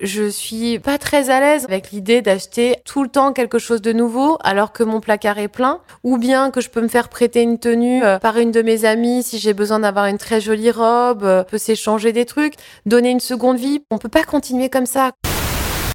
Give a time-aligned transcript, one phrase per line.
[0.00, 3.92] Je suis pas très à l'aise avec l'idée d'acheter tout le temps quelque chose de
[3.92, 7.42] nouveau alors que mon placard est plein, ou bien que je peux me faire prêter
[7.42, 10.70] une tenue euh, par une de mes amies si j'ai besoin d'avoir une très jolie
[10.70, 12.54] robe, euh, peut s'échanger des trucs,
[12.86, 13.82] donner une seconde vie.
[13.90, 15.12] On peut pas continuer comme ça.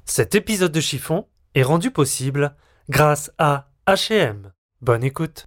[0.04, 2.54] Cet épisode de chiffon est rendu possible
[2.88, 4.50] grâce à H&M.
[4.82, 5.46] Bonne écoute.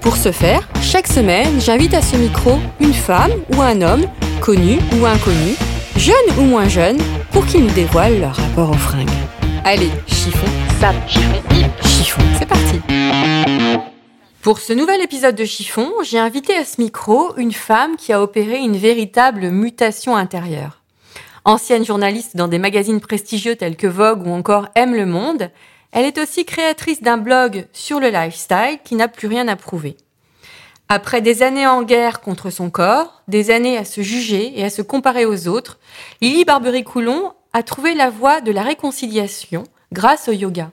[0.00, 4.04] Pour ce faire, chaque semaine, j'invite à ce micro une femme ou un homme,
[4.40, 5.54] connu ou inconnu,
[5.96, 6.98] jeune ou moins jeune,
[7.32, 9.08] pour qu'ils nous dévoilent leur rapport aux fringues.
[9.64, 10.46] Allez, chiffon,
[11.06, 11.42] chiffon,
[11.84, 12.80] chiffon, c'est parti
[14.40, 18.22] Pour ce nouvel épisode de Chiffon, j'ai invité à ce micro une femme qui a
[18.22, 20.80] opéré une véritable mutation intérieure.
[21.44, 25.50] Ancienne journaliste dans des magazines prestigieux tels que Vogue ou encore Aime le Monde,
[25.92, 29.96] elle est aussi créatrice d'un blog sur le lifestyle qui n'a plus rien à prouver.
[30.88, 34.70] Après des années en guerre contre son corps, des années à se juger et à
[34.70, 35.78] se comparer aux autres,
[36.22, 40.70] Lily Barbery-Coulon a trouvé la voie de la réconciliation grâce au yoga.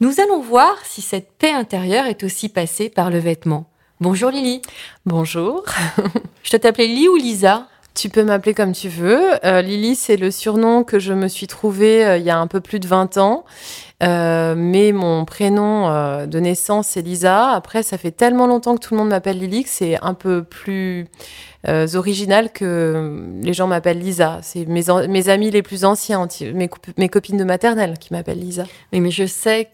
[0.00, 3.70] Nous allons voir si cette paix intérieure est aussi passée par le vêtement.
[4.00, 4.62] Bonjour Lily.
[5.06, 5.64] Bonjour.
[6.42, 7.69] Je te t'appeler Lily ou Lisa?
[7.94, 9.20] Tu peux m'appeler comme tu veux.
[9.44, 12.46] Euh, Lily, c'est le surnom que je me suis trouvé euh, il y a un
[12.46, 13.44] peu plus de 20 ans.
[14.02, 15.88] Euh, mais mon prénom
[16.26, 17.50] de naissance, c'est Lisa.
[17.50, 20.42] Après, ça fait tellement longtemps que tout le monde m'appelle Lily que c'est un peu
[20.42, 21.06] plus
[21.94, 24.38] original que les gens m'appellent Lisa.
[24.42, 28.64] C'est mes, amis les plus anciens, mes, cop- mes copines de maternelle qui m'appellent Lisa.
[28.94, 29.68] Oui, mais je sais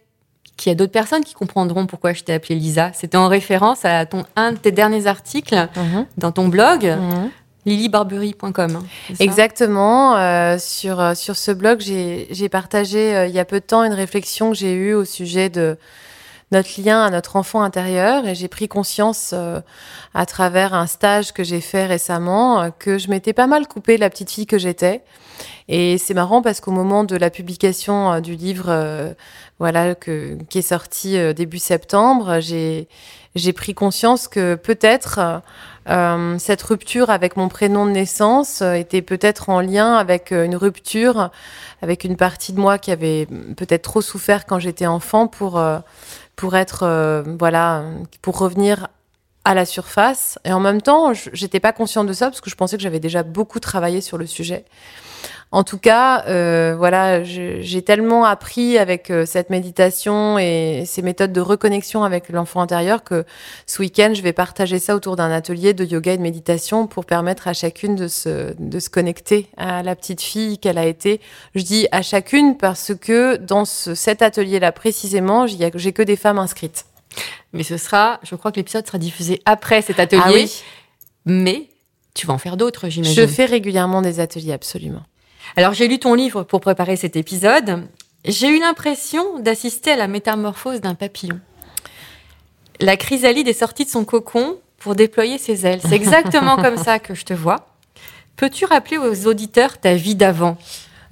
[0.56, 2.90] qu'il y a d'autres personnes qui comprendront pourquoi je t'ai appelée Lisa.
[2.94, 5.68] C'était en référence à ton, un de tes derniers articles
[6.16, 7.30] dans ton blog, Mhm.
[7.66, 8.76] lilybarbery.com.
[8.76, 8.84] hein,
[9.18, 10.16] Exactement.
[10.16, 13.84] euh, sur, euh, sur ce blog, j'ai partagé euh, il y a peu de temps
[13.84, 15.76] une réflexion que j'ai eue au sujet de
[16.52, 19.34] notre lien à notre enfant intérieur et j'ai pris conscience
[20.14, 24.00] à travers un stage que j'ai fait récemment que je m'étais pas mal coupée de
[24.00, 25.02] la petite fille que j'étais.
[25.66, 29.16] Et c'est marrant parce qu'au moment de la publication du livre,
[29.58, 32.86] voilà, que, qui est sorti début septembre, j'ai
[33.34, 35.42] j'ai pris conscience que peut-être
[35.88, 40.44] euh, cette rupture avec mon prénom de naissance euh, était peut-être en lien avec euh,
[40.44, 41.30] une rupture
[41.80, 43.26] avec une partie de moi qui avait
[43.56, 45.62] peut-être trop souffert quand j'étais enfant pour
[46.34, 47.84] pour être voilà
[48.22, 48.88] pour revenir
[49.44, 50.38] à la surface.
[50.44, 53.00] Et en même temps j'étais pas consciente de ça parce que je pensais que j'avais
[53.00, 54.64] déjà beaucoup travaillé sur le sujet
[55.56, 61.32] en tout cas, euh, voilà, j'ai tellement appris avec euh, cette méditation et ces méthodes
[61.32, 63.24] de reconnexion avec l'enfant intérieur que
[63.64, 67.06] ce week-end, je vais partager ça autour d'un atelier de yoga et de méditation pour
[67.06, 71.22] permettre à chacune de se, de se connecter à la petite fille qu'elle a été.
[71.54, 76.38] Je dis à chacune parce que dans ce- cet atelier-là précisément, j'ai que des femmes
[76.38, 76.84] inscrites.
[77.54, 80.20] Mais ce sera, je crois que l'épisode sera diffusé après cet atelier.
[80.22, 80.62] Ah oui,
[81.24, 81.68] Mais
[82.12, 83.14] tu vas en faire d'autres, j'imagine.
[83.22, 85.00] je fais régulièrement des ateliers, absolument.
[85.54, 87.86] Alors j'ai lu ton livre pour préparer cet épisode.
[88.24, 91.38] J'ai eu l'impression d'assister à la métamorphose d'un papillon.
[92.80, 95.80] La chrysalide est sortie de son cocon pour déployer ses ailes.
[95.82, 97.68] C'est exactement comme ça que je te vois.
[98.36, 100.58] Peux-tu rappeler aux auditeurs ta vie d'avant?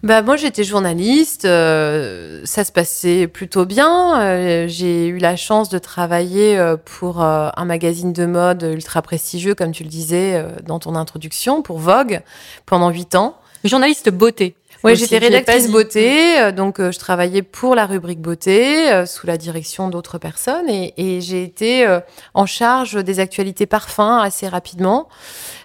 [0.03, 4.21] Bah moi j'étais journaliste, euh, ça se passait plutôt bien.
[4.21, 9.55] Euh, j'ai eu la chance de travailler euh, pour un magazine de mode ultra prestigieux,
[9.55, 12.21] comme tu le disais dans ton introduction, pour Vogue
[12.67, 13.39] pendant huit ans.
[13.65, 14.55] Journaliste beauté.
[14.83, 19.27] Aussi, j'étais rédactrice beauté, euh, donc euh, je travaillais pour la rubrique beauté euh, sous
[19.27, 22.01] la direction d'autres personnes et, et j'ai été euh,
[22.35, 25.09] en charge des actualités parfums assez rapidement.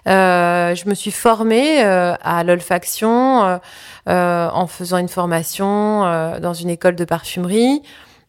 [0.06, 3.58] Euh, je me suis formée euh, à l'olfaction euh,
[4.08, 7.82] euh, en faisant une formation euh, dans une école de parfumerie.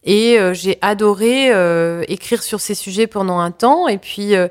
[0.04, 3.86] Et euh, j'ai adoré euh, écrire sur ces sujets pendant un temps.
[3.88, 4.48] Et puis, euh,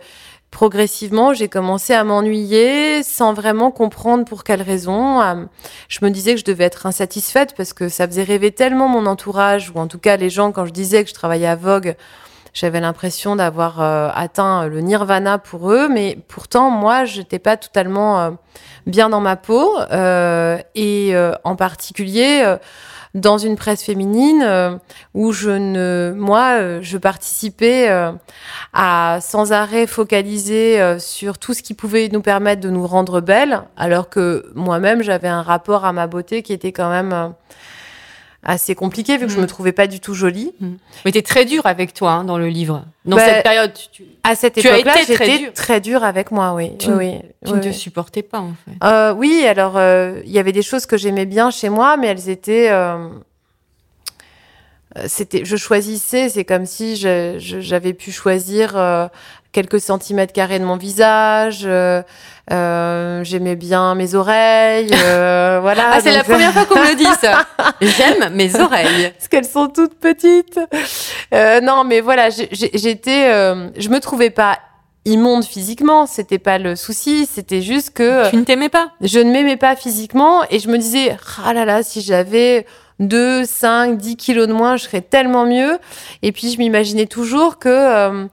[0.51, 5.21] progressivement, j'ai commencé à m'ennuyer sans vraiment comprendre pour quelle raison.
[5.21, 5.45] Euh,
[5.87, 9.05] Je me disais que je devais être insatisfaite parce que ça faisait rêver tellement mon
[9.05, 11.95] entourage, ou en tout cas les gens, quand je disais que je travaillais à Vogue,
[12.53, 18.19] j'avais l'impression d'avoir euh, atteint le nirvana pour eux, mais pourtant, moi, j'étais pas totalement
[18.19, 18.31] euh,
[18.85, 19.77] bien dans ma peau.
[19.91, 22.57] euh, et euh, en particulier, euh,
[23.13, 24.77] dans une presse féminine euh,
[25.13, 28.11] où je ne, moi, euh, je participais euh,
[28.73, 33.19] à sans arrêt focaliser euh, sur tout ce qui pouvait nous permettre de nous rendre
[33.19, 37.27] belles, alors que moi-même j'avais un rapport à ma beauté qui était quand même euh,
[38.43, 39.43] assez compliqué vu que je Mhm.
[39.43, 40.53] me trouvais pas du tout jolie.
[41.05, 42.85] Mais t'es très dur avec toi hein, dans le livre.
[43.05, 45.53] Dans Bah, cette période, tu, tu- À cette Tu époque-là, été très j'étais dure.
[45.53, 46.75] très dure avec moi, oui.
[46.77, 48.83] Tu- oui, tu oui, ne te supportais pas en fait.
[48.83, 52.07] Euh, oui, alors euh, il y avait des choses que j'aimais bien chez moi, mais
[52.07, 52.69] elles étaient.
[52.71, 53.07] euh,
[55.07, 56.29] c'était, je choisissais.
[56.29, 59.07] C'est comme si je- je- j'avais pu choisir euh,
[59.51, 61.61] quelques centimètres carrés de mon visage.
[61.65, 62.01] euh,
[62.51, 64.89] euh, j'aimais bien mes oreilles.
[64.93, 65.91] euh, voilà.
[65.93, 67.45] Ah, c'est la donc- première fois qu'on me le dit ça.
[67.81, 69.11] J'aime mes oreilles.
[69.17, 70.59] parce qu'elles sont toutes petites.
[71.33, 74.59] Euh, non, mais voilà, j'étais, euh, je me trouvais pas
[75.05, 78.91] immonde physiquement, c'était pas le souci, c'était juste que Tu ne t'aimais pas?
[79.01, 82.67] je ne m'aimais pas physiquement et je me disais, ah là là, si j'avais
[82.99, 85.79] 2, 5, 10 kilos de moins, je serais tellement mieux.
[86.21, 88.25] Et puis je m'imaginais toujours que euh,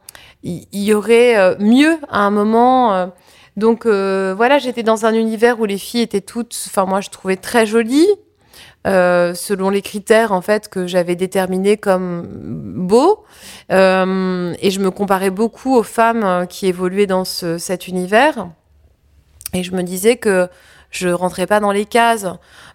[0.43, 2.95] il y, aurait euh, mieux à un moment.
[2.95, 3.07] euh.
[3.57, 7.11] donc euh, voilà, j'étais dans un univers où les filles étaient toutes, enfin moi je
[7.11, 8.09] trouvais très jolies.
[8.87, 12.27] euh, selon les critères en fait que j'avais déterminés comme
[12.77, 13.25] beaux
[13.73, 18.49] Euh, et je me comparais beaucoup aux femmes euh, qui évoluaient dans ce, cet univers
[19.53, 20.49] et je me disais que
[20.91, 22.27] je rentrais pas dans les cases,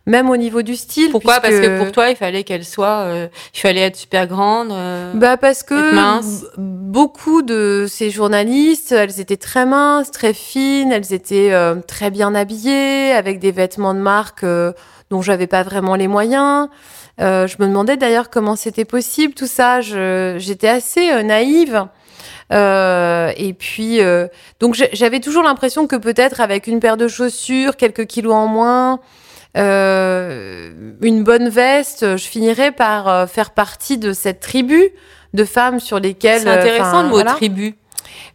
[0.06, 1.10] même au niveau du style.
[1.12, 1.39] Pourquoi?
[1.39, 3.06] Parce que pour toi, il fallait qu'elle soit.
[3.07, 4.71] euh, il fallait être super grande.
[4.71, 6.45] euh, Bah parce que mince.
[6.57, 12.36] beaucoup de ces journalistes, elles étaient très minces, très fines, elles étaient euh, très bien
[12.36, 14.74] habillées, avec des vêtements de marque euh,
[15.10, 16.68] dont j'avais pas vraiment les moyens.
[17.21, 19.81] Euh, je me demandais d'ailleurs comment c'était possible tout ça.
[19.81, 21.86] J'étais assez naïve.
[22.53, 24.27] Euh, et puis, euh,
[24.59, 29.00] donc j'avais toujours l'impression que peut-être avec une paire de chaussures, quelques kilos en moins,
[29.57, 30.71] euh,
[31.01, 34.91] une bonne veste, je finirais par euh, faire partie de cette tribu
[35.33, 36.41] de femmes sur lesquelles.
[36.41, 37.31] C'est intéressant enfin, le mot voilà.
[37.31, 37.75] tribu.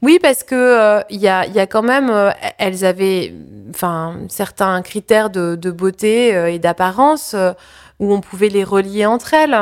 [0.02, 3.34] Oui, parce que euh, il y, a, il y a quand même, euh, elles avaient,
[3.70, 7.52] enfin, certains critères de, de beauté euh, et d'apparence euh,
[8.00, 9.56] où on pouvait les relier entre elles.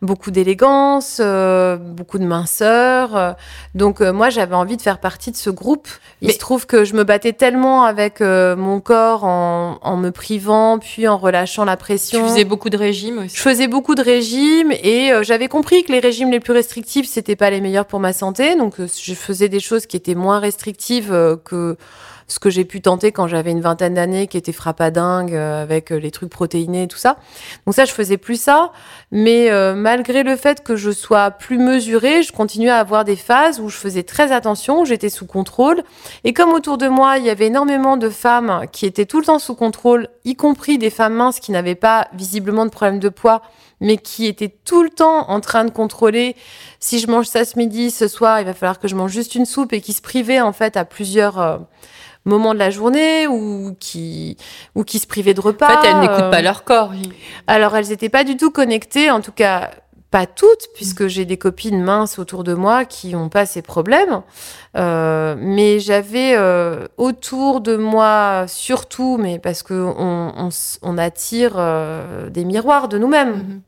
[0.00, 3.36] Beaucoup d'élégance, euh, beaucoup de minceur.
[3.74, 5.88] donc euh, moi, j'avais envie de faire partie de ce groupe.
[6.22, 9.96] Il Mais- se trouve que je me battais tellement avec euh, mon corps en, en
[9.96, 12.28] me privant, puis en relâchant la Tu pression.
[12.28, 13.36] faisais beaucoup de régimes aussi.
[13.36, 17.08] Je faisais beaucoup de régimes et euh, j'avais compris que les régimes les plus restrictifs,
[17.08, 18.54] c'était pas les meilleurs pour ma santé.
[18.56, 21.76] Donc, euh, je faisais des choses qui étaient moins restrictives euh, que
[22.30, 25.90] ce que j'ai pu tenter quand j'avais une vingtaine d'années, qui était frappadingue euh, avec
[25.90, 27.16] euh, les trucs protéinés et tout ça.
[27.66, 28.72] Donc ça, je faisais plus ça.
[29.10, 33.16] Mais euh, malgré le fait que je sois plus mesurée, je continuais à avoir des
[33.16, 35.82] phases où je faisais très attention, où j'étais sous contrôle.
[36.24, 39.26] Et comme autour de moi, il y avait énormément de femmes qui étaient tout le
[39.26, 43.08] temps sous contrôle, y compris des femmes minces qui n'avaient pas visiblement de problème de
[43.08, 43.42] poids,
[43.80, 46.36] mais qui étaient tout le temps en train de contrôler
[46.78, 49.34] si je mange ça ce midi, ce soir, il va falloir que je mange juste
[49.34, 51.58] une soupe et qui se privaient en fait à plusieurs euh,
[52.24, 54.36] moments de la journée ou qui
[54.74, 55.80] ou qui se privaient de En repas.
[55.80, 56.92] fait, elles n'écoutent euh, pas leur corps.
[57.46, 59.70] alors, elles n'étaient pas du tout connectées, en tout cas
[60.10, 64.22] pas toutes, puisque j'ai des copines minces autour de moi qui n'ont pas ces problèmes.
[64.76, 72.44] Euh, mais j'avais euh, autour de moi, surtout, mais parce que on, attire euh, des
[72.44, 73.62] miroirs de nous-mêmes.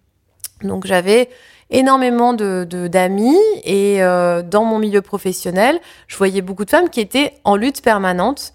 [0.63, 1.29] Donc j'avais
[1.73, 6.89] énormément de de- d'amis et euh, dans mon milieu professionnel, je voyais beaucoup de femmes
[6.91, 8.53] qui étaient en lutte permanente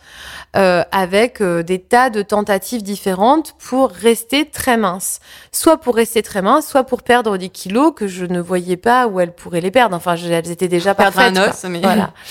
[0.55, 5.19] euh, avec euh, des tas de tentatives différentes pour rester très minces.
[5.51, 9.07] Soit pour rester très minces, soit pour perdre des kilos que je ne voyais pas
[9.07, 9.95] où elles pourraient les perdre.
[9.95, 11.38] Enfin, je- elles étaient déjà Perdre parfaites.
[11.38, 11.50] un quoi.
[11.53, 12.12] os, mais- Voilà.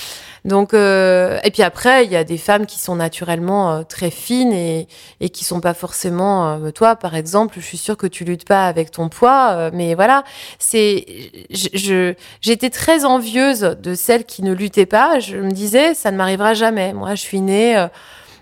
[0.46, 4.10] Donc, euh, et puis après, il y a des femmes qui sont naturellement euh, très
[4.10, 4.86] fines et,
[5.20, 6.48] et qui sont pas forcément.
[6.64, 9.70] euh, toi, par exemple, je suis sûre que tu luttes pas avec ton poids, euh,
[9.74, 10.22] mais voilà,
[10.60, 11.04] c'est.
[11.50, 15.18] je- j'étais très envieuse de celles qui ne luttaient pas.
[15.18, 16.92] Je me disais, ça ne m'arrivera jamais.
[16.94, 17.76] Moi, je suis née.
[17.76, 17.88] euh,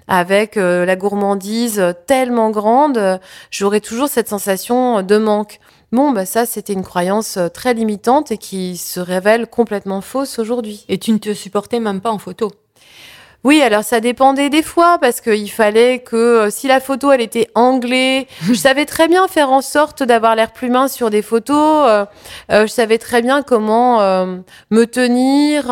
[0.06, 3.18] avec la gourmandise tellement grande,
[3.50, 5.60] j'aurais toujours cette sensation de manque.
[5.94, 10.40] Bon, bah ça, c'était une croyance euh, très limitante et qui se révèle complètement fausse
[10.40, 10.84] aujourd'hui.
[10.88, 12.50] Et tu ne te supportais même pas en photo.
[13.44, 17.20] Oui, alors ça dépendait des fois parce qu'il fallait que euh, si la photo elle
[17.20, 21.20] était anglais, je savais très bien faire en sorte d'avoir l'air plus mince sur des
[21.20, 21.86] photos.
[21.86, 22.06] euh,
[22.50, 23.74] euh, je savais très bien comment
[24.70, 25.70] me tenir,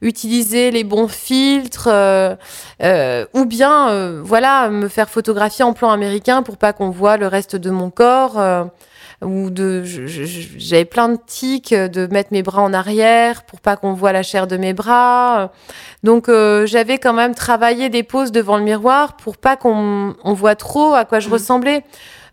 [0.00, 1.88] utiliser les bons filtres,
[3.34, 7.56] ou bien voilà me faire photographier en plan américain pour pas qu'on voit le reste
[7.56, 8.40] de mon corps.
[9.22, 13.92] ou de j'avais plein de tics de mettre mes bras en arrière pour pas qu'on
[13.92, 15.50] voit la chair de mes bras.
[16.04, 20.32] Donc euh, j'avais quand même travaillé des poses devant le miroir pour pas qu'on on
[20.32, 21.82] voit trop à quoi je ressemblais.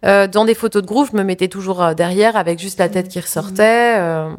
[0.05, 2.87] Euh, dans des photos de groupe, je me mettais toujours euh, derrière avec juste la
[2.87, 3.97] tête qui ressortait.
[3.97, 4.29] euh.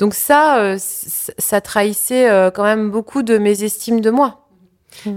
[0.00, 4.43] Donc ça, euh, ça trahissait quand même beaucoup de mes estimes de moi.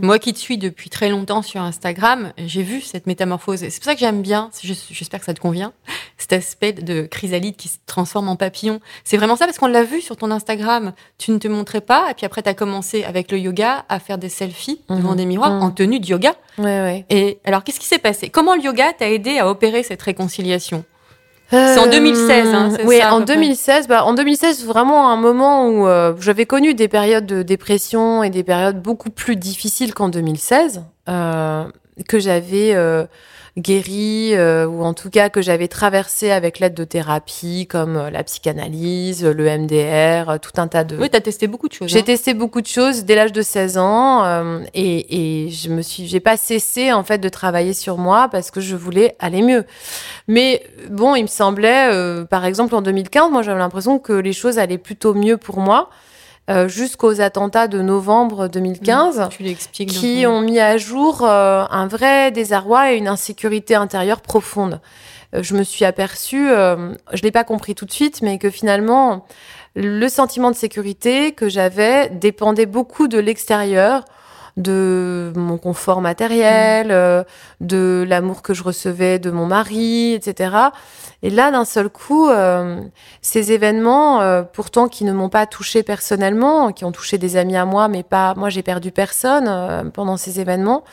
[0.02, 3.60] Moi qui te suis depuis très longtemps sur Instagram, j'ai vu cette métamorphose.
[3.60, 5.74] C'est pour ça que j'aime bien, je- j'espère que ça te convient,
[6.18, 8.80] cet aspect de chrysalide qui se transforme en papillon.
[9.04, 10.94] C'est vraiment ça parce qu'on l'a vu sur ton Instagram.
[11.18, 14.00] Tu ne te montrais pas, et puis après, tu as commencé avec le yoga à
[14.00, 15.18] faire des selfies devant Mhm.
[15.18, 15.62] des miroirs Mhm.
[15.64, 16.34] en tenue de yoga.
[16.58, 17.06] Ouais, ouais.
[17.10, 18.30] Et alors, qu'est-ce qui s'est passé?
[18.30, 20.84] Comment le yoga t'a aidé à opérer cette réconciliation?
[21.50, 23.88] C'est en 2016, hein, c'est oui, ça, en peu près 2016.
[23.88, 28.30] Bah, en 2016, vraiment un moment où euh, j'avais connu des périodes de dépression et
[28.30, 31.64] des périodes beaucoup plus difficiles qu'en 2016, euh,
[32.08, 33.06] que j'avais euh,
[33.58, 38.10] guéri euh, ou en tout cas que j'avais traversé avec l'aide de thérapies comme euh,
[38.10, 40.96] la psychanalyse, le MDR, euh, tout un tas de.
[40.98, 41.90] Oui, tu as testé beaucoup de choses.
[41.90, 42.04] J'ai hein.
[42.04, 46.08] testé beaucoup de choses dès l'âge de 16 ans euh, et, et je me suis,
[46.08, 49.66] j'ai pas cessé en fait de travailler sur moi parce que je voulais aller mieux.
[50.28, 54.34] Mais bon, il me semblait, euh, par exemple en 2015, moi j'avais l'impression que les
[54.34, 55.90] choses allaient plutôt mieux pour moi
[56.50, 59.94] euh, jusqu'aux attentats de novembre 2015 Tu l'expliques.
[59.94, 64.80] dans qui ont mis à jour euh, un vrai désarroi et une insécurité intérieure profonde.
[65.36, 69.26] Euh, je me suis aperçue, je l'ai pas compris tout de suite, mais que finalement,
[69.76, 74.06] le sentiment de sécurité que j'avais dépendait beaucoup de l'extérieur,
[74.58, 77.24] de mon confort matériel, euh,
[77.62, 80.72] de l'amour que je recevais de mon mari, etc.
[81.24, 82.80] Et là, d'un seul coup, euh,
[83.22, 87.58] ces événements, euh, pourtant qui ne m'ont pas touché personnellement, qui ont touché des amis
[87.58, 90.84] à moi, mais pas moi, j'ai perdu personne euh, pendant ces événements.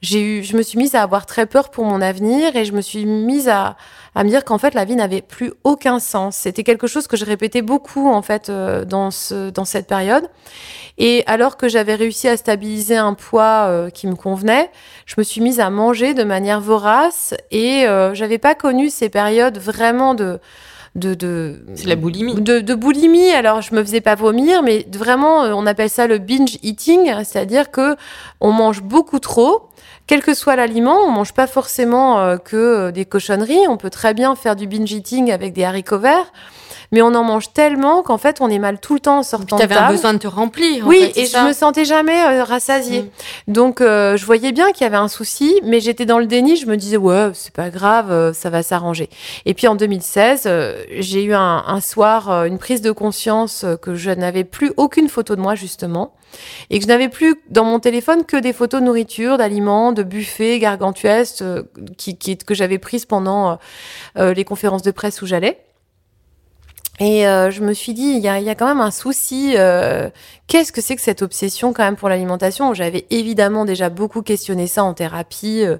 [0.00, 2.72] J'ai eu, je me suis mise à avoir très peur pour mon avenir et je
[2.72, 3.76] me suis mise à,
[4.14, 6.36] à me dire qu'en fait la vie n'avait plus aucun sens.
[6.36, 10.28] C'était quelque chose que je répétais beaucoup en fait euh, dans ce dans cette période.
[10.98, 14.70] Et alors que j'avais réussi à stabiliser un poids euh, qui me convenait,
[15.06, 19.08] je me suis mise à manger de manière vorace et euh, j'avais pas connu ces
[19.08, 20.38] périodes vraiment de
[20.94, 22.34] de, de C'est la boulimie.
[22.34, 23.30] de, de boulimie.
[23.30, 27.12] Alors, je me faisais pas vomir, mais vraiment, euh, on appelle ça le binge eating,
[27.24, 27.94] c'est-à-dire que
[28.40, 29.67] on mange beaucoup trop.
[30.08, 33.68] Quel que soit l'aliment, on mange pas forcément euh, que euh, des cochonneries.
[33.68, 36.32] On peut très bien faire du binge eating avec des haricots verts,
[36.92, 39.56] mais on en mange tellement qu'en fait, on est mal tout le temps en sortant
[39.56, 39.92] Tu de avais un table.
[39.94, 40.84] besoin de te remplir.
[40.84, 43.02] en Oui, fait, et je ça me sentais jamais euh, rassasiée.
[43.02, 43.52] Mm.
[43.52, 46.56] Donc, euh, je voyais bien qu'il y avait un souci, mais j'étais dans le déni.
[46.56, 49.10] Je me disais, ouais, c'est pas grave, euh, ça va s'arranger.
[49.44, 53.94] Et puis en 2016, euh, j'ai eu un, un soir une prise de conscience que
[53.94, 56.14] je n'avais plus aucune photo de moi, justement,
[56.70, 60.02] et que je n'avais plus dans mon téléphone que des photos de nourriture, d'aliments, de
[60.02, 61.62] buffets gargantuesques euh,
[61.96, 63.58] qui, qui- que j'avais prises pendant
[64.16, 65.58] euh, les conférences de presse où j'allais.
[67.00, 69.54] Et euh, je me suis dit, il y a, y a quand même un souci.
[69.56, 70.10] euh,
[70.48, 72.74] Qu'est-ce que c'est que cette obsession quand même pour l'alimentation?
[72.74, 75.76] J'avais évidemment déjà beaucoup questionné ça en thérapie, euh,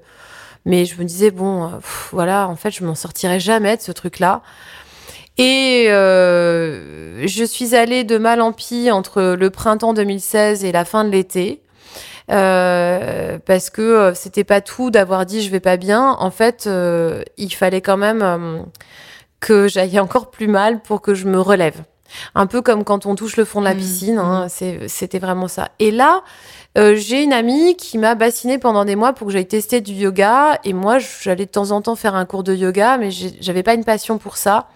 [0.65, 1.69] mais je me disais bon, euh,
[2.13, 4.43] voilà, en fait, je m'en sortirai jamais de ce truc-là.
[5.39, 10.85] Et euh, je suis allée de mal en pis entre le printemps 2016 et la
[10.85, 11.61] fin de l'été.
[12.31, 16.17] Euh, parce que c'était pas tout d'avoir dit je vais pas bien.
[16.19, 16.69] En fait,
[17.39, 18.67] il fallait quand même
[19.41, 21.83] que j'aille encore plus mal pour que je me relève.
[22.35, 25.19] Un peu comme quand on touche le fond de la Mmh, piscine, hein, c'est- c'était
[25.19, 25.69] vraiment ça.
[25.79, 26.23] Et là,
[26.79, 29.93] euh, j'ai une amie qui m'a bassinée pendant des mois pour que j'aille tester du
[29.93, 30.59] yoga.
[30.65, 33.75] Et moi, j'allais de temps en temps faire un cours de yoga, mais j'avais pas
[33.75, 34.69] une passion pour ça.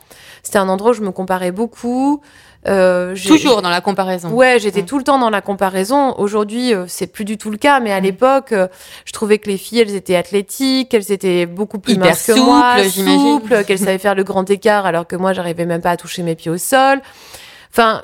[0.43, 2.21] C'était un endroit où je me comparais beaucoup.
[2.69, 4.29] Euh, Toujours dans la comparaison.
[4.31, 4.87] Ouais, j'étais Mm.
[4.87, 6.15] tout le temps dans la comparaison.
[6.19, 8.05] Aujourd'hui, euh, c'est plus du tout le cas, mais à Mm.
[8.05, 8.69] l'époque, euh,
[9.05, 12.33] je trouvais que les filles, elles étaient athlétiques, qu'elles étaient beaucoup plus Hyper minces que
[12.39, 15.97] moi, souples, qu'elles savaient faire le grand écart, alors que moi, j'arrivais même pas à
[15.97, 17.01] toucher mes pieds au sol.
[17.73, 18.03] Enfin,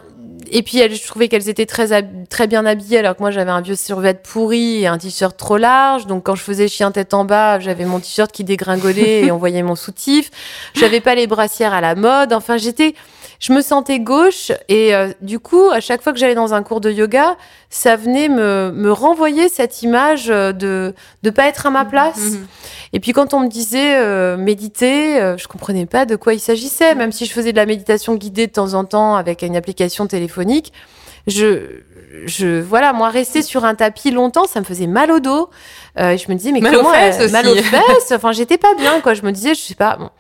[0.50, 3.50] et puis elles, je trouvais qu'elles étaient très très bien habillées, alors que moi, j'avais
[3.50, 6.06] un vieux survêt pourri et un t-shirt trop large.
[6.06, 9.36] Donc, quand je faisais chien tête en bas, j'avais mon t-shirt qui dégringolait et on
[9.36, 10.30] voyait mon soutif.
[10.74, 12.32] J'avais pas les brassières à la mode.
[12.32, 12.94] Enfin, j'étais
[13.40, 16.62] je me sentais gauche et euh, du coup, à chaque fois que j'allais dans un
[16.62, 17.36] cours de yoga,
[17.70, 22.18] ça venait me, me renvoyer cette image euh, de de pas être à ma place.
[22.18, 22.46] Mhm.
[22.92, 26.40] Et puis quand on me disait euh, méditer, euh, je comprenais pas de quoi il
[26.40, 29.56] s'agissait, même si je faisais de la méditation guidée de temps en temps avec une
[29.56, 30.72] application téléphonique.
[31.26, 31.82] Je
[32.26, 35.50] je, voilà, moi, rester sur un tapis longtemps, ça me faisait mal au dos.
[35.98, 37.32] Euh, je me disais, mais Mal aux comment fesses aussi.
[37.32, 38.12] mal aux fesses?
[38.12, 39.14] Enfin, j'étais pas bien, quoi.
[39.14, 39.96] Je me disais, je sais pas.
[39.96, 40.10] Bon.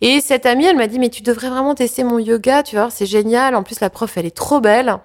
[0.00, 2.88] Et cette amie, elle m'a dit, mais tu devrais vraiment tester mon yoga, tu vois,
[2.90, 3.54] c'est génial.
[3.54, 4.96] En plus, la prof, elle est trop belle.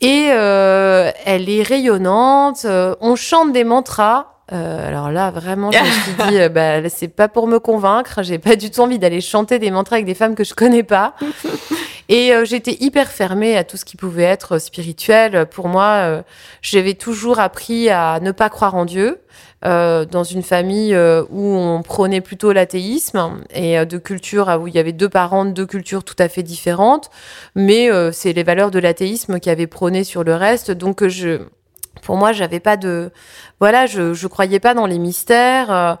[0.00, 2.64] Et euh, elle est rayonnante.
[2.64, 4.34] euh, on chante des mantras.
[4.52, 6.48] Euh, alors là, vraiment, je me suis dit, euh,
[6.82, 8.20] bah, c'est pas pour me convaincre.
[8.22, 10.82] J'ai pas du tout envie d'aller chanter des mantras avec des femmes que je connais
[10.84, 11.14] pas.
[12.10, 15.46] Et euh, j'étais hyper fermée à tout ce qui pouvait être spirituel.
[15.46, 16.22] Pour moi, euh,
[16.62, 19.20] j'avais toujours appris à ne pas croire en Dieu.
[19.64, 24.68] euh, dans une famille euh, où on prônait plutôt l'athéisme et euh, de culture où
[24.68, 27.10] il y avait deux parents de deux cultures tout à fait différentes,
[27.54, 30.70] mais euh, c'est les valeurs de l'athéisme qui avaient prôné sur le reste.
[30.70, 31.40] Donc euh, je,
[32.02, 33.10] pour moi, j'avais pas de,
[33.60, 35.72] voilà, je, je croyais pas dans les mystères.
[35.72, 35.94] Euh,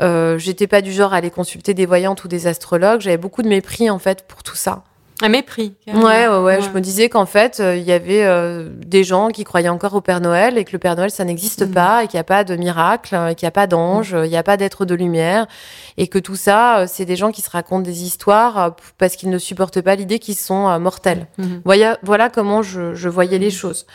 [0.00, 3.00] euh, J'étais pas du genre à aller consulter des voyantes ou des astrologues.
[3.00, 4.84] J'avais beaucoup de mépris en fait pour tout ça.
[5.22, 5.74] Un mépris.
[5.86, 9.28] Ouais, ouais, ouais, Je me disais qu'en fait, euh, il y avait euh, des gens
[9.28, 11.72] qui croyaient encore au Père Noël et que le Père Noël, ça n'existe Mhm.
[11.72, 14.14] pas et qu'il n'y a pas de miracle, euh, et qu'il n'y a pas d'ange,
[14.14, 15.46] euh, il n'y a pas d'être de lumière
[15.96, 19.38] et que tout ça, c'est des gens qui se racontent des histoires parce qu'ils ne
[19.38, 21.26] supportent pas l'idée qu'ils sont mortels.
[21.38, 21.62] Mhm.
[21.64, 23.86] Voilà, voilà comment je, je voyais les choses.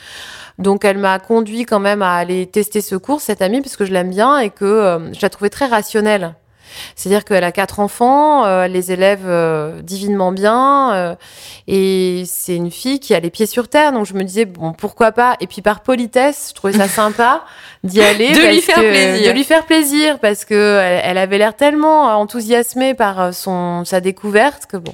[0.60, 3.86] Donc, elle m'a conduit quand même à aller tester ce cours, cette amie, parce que
[3.86, 6.34] je l'aime bien et que euh, je la trouvais très rationnelle.
[6.95, 11.15] C'est-à-dire qu'elle a quatre enfants, euh, elle les élève euh, divinement bien, euh,
[11.67, 13.91] et c'est une fille qui a les pieds sur terre.
[13.91, 15.36] Donc je me disais bon pourquoi pas?
[15.39, 17.43] Et puis par politesse, je trouvais ça sympa
[17.83, 19.27] d'y aller, De lui faire que- plaisir.
[19.27, 23.86] de lui faire plaisir, parce que elle, elle avait l'air tellement enthousiasmée par euh, son
[23.86, 24.93] sa découverte que bon.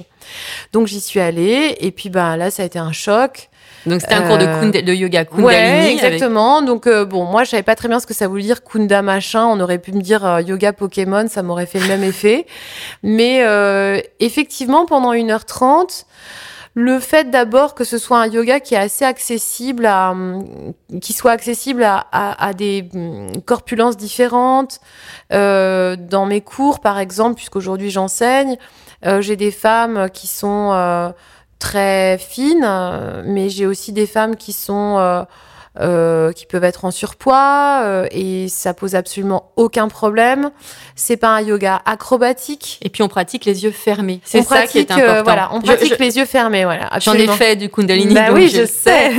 [0.72, 3.48] Donc j'y suis allée, et puis ben là ça a été un choc.
[3.86, 5.46] Donc c'était un cours de, kunda- de yoga Kundalini.
[5.46, 6.62] Ouais, avec- exactement.
[6.62, 9.02] Donc euh, bon, moi je savais pas très bien ce que ça voulait dire Kunda
[9.02, 9.44] machin.
[9.46, 12.46] On aurait pu me dire euh, yoga Pokémon, ça m'aurait fait le même effet.
[13.02, 16.04] Mais euh, effectivement, pendant 1h30,
[16.76, 20.44] le fait d'abord que ce soit un yoga qui est assez accessible à, hum,
[21.00, 24.80] qui soit accessible à, à, à des hum, corpulences différentes.
[25.32, 28.56] Euh, dans mes cours, par exemple, puisqu'aujourd'hui j'enseigne,
[29.06, 31.10] euh, j'ai des femmes qui sont euh,
[31.64, 35.24] très fines, euh, mais j'ai aussi des femmes qui sont
[35.80, 40.50] euh, qui peuvent être en surpoids euh, et ça pose absolument aucun problème.
[40.94, 42.78] C'est pas un yoga acrobatique.
[42.82, 44.20] Et puis on pratique les yeux fermés.
[44.24, 45.24] C'est ça qui est pratique, euh, important.
[45.24, 46.64] voilà, on pratique je- les yeux fermés.
[46.64, 48.14] Voilà, J'en ai fait du Kundalini.
[48.14, 49.10] Bah donc oui, je, sais.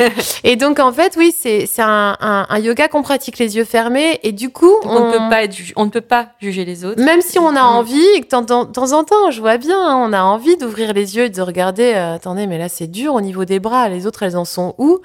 [0.44, 3.66] Et donc en fait, oui, c'est c'est un, un, un yoga qu'on pratique les yeux
[3.66, 6.86] fermés et du coup, on, ne peut pas être on ne peut pas juger les
[6.86, 7.02] autres.
[7.04, 9.58] même si on a envie, et que de temps- de temps en temps, je vois
[9.58, 12.70] bien, hein, on a envie d'ouvrir les yeux et de regarder, euh, attendez, mais là
[12.70, 15.00] c'est dur au niveau des bras, les autres elles en sont où?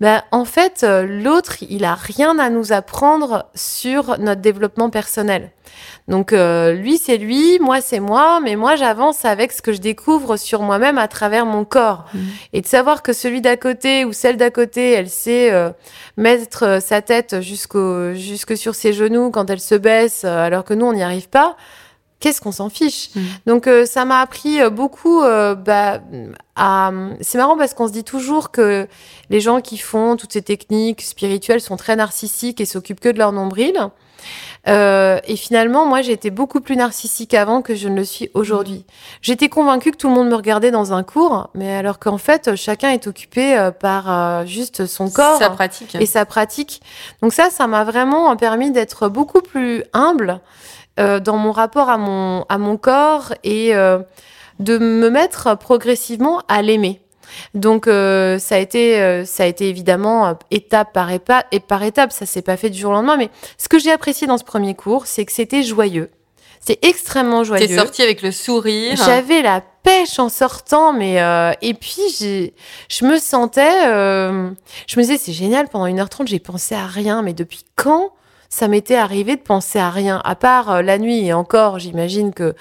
[0.00, 5.50] Ben, En fait, euh, l'autre, il a rien à nous apprendre sur notre développement personnel.
[6.08, 9.78] Donc euh, lui c'est lui, moi c'est moi, mais moi j'avance avec ce que je
[9.78, 12.06] découvre sur moi-même à travers mon corps.
[12.14, 12.20] Mhm.
[12.54, 15.70] Et de savoir que celui d'à côté ou celle d'à côté, elle sait euh,
[16.16, 20.64] mettre euh, sa tête jusqu'au jusque sur ses genoux quand elle se baisse, euh, alors
[20.64, 21.56] que nous on n'y arrive pas.
[22.20, 23.24] Qu'est-ce qu'on s'en fiche Mhm.
[23.46, 25.22] Donc euh, ça m'a appris euh, beaucoup.
[25.22, 26.00] euh, bah,
[26.56, 26.90] à...
[27.20, 28.88] C'est marrant parce qu'on se dit toujours que
[29.30, 33.18] les gens qui font toutes ces techniques spirituelles sont très narcissiques et s'occupent que de
[33.18, 33.78] leur nombril.
[34.66, 38.30] Euh, et finalement, moi, j'ai été beaucoup plus narcissique avant que je ne le suis
[38.34, 38.84] aujourd'hui.
[39.22, 42.56] J'étais convaincue que tout le monde me regardait dans un cours, mais alors qu'en fait,
[42.56, 45.94] chacun est occupé euh, par euh, juste son corps Sa pratique.
[45.94, 46.82] et sa pratique.
[47.22, 50.40] Donc ça, ça m'a vraiment permis d'être beaucoup plus humble
[50.98, 53.98] euh, dans mon rapport à mon, à mon corps et euh,
[54.58, 57.00] de me mettre progressivement à l'aimer.
[57.54, 61.60] Donc euh, ça a été euh, ça a été évidemment euh, étape par étape et
[61.60, 64.26] par étape ça s'est pas fait du jour au lendemain mais ce que j'ai apprécié
[64.26, 66.10] dans ce premier cours c'est que c'était joyeux
[66.60, 68.96] c'est extrêmement joyeux T'es sorti avec le sourire.
[68.96, 72.54] j'avais la pêche en sortant, mais euh, et puis j'ai,
[72.90, 74.50] je me sentais, euh,
[74.86, 75.68] je me disais c'est génial.
[75.68, 78.12] Pendant 1h30, j'ai pensé à rien, mais depuis quand?
[78.48, 82.32] Ça m'était arrivé de penser à rien, à part euh, la nuit et encore, j'imagine
[82.32, 82.54] que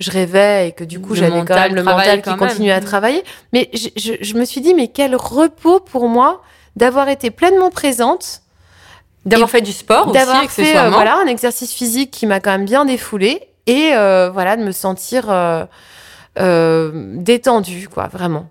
[0.00, 3.22] je rêvais et que du coup j'avais quand même le mental qui continuait à travailler.
[3.52, 6.42] Mais je, je, je me suis dit mais quel repos pour moi
[6.76, 8.40] d'avoir été pleinement présente
[9.24, 12.50] D'avoir fait du sport aussi, d'avoir fait euh, voilà un exercice physique qui m'a quand
[12.50, 15.26] même bien défoulé et euh, voilà de me sentir
[16.38, 18.46] euh, détendue quoi vraiment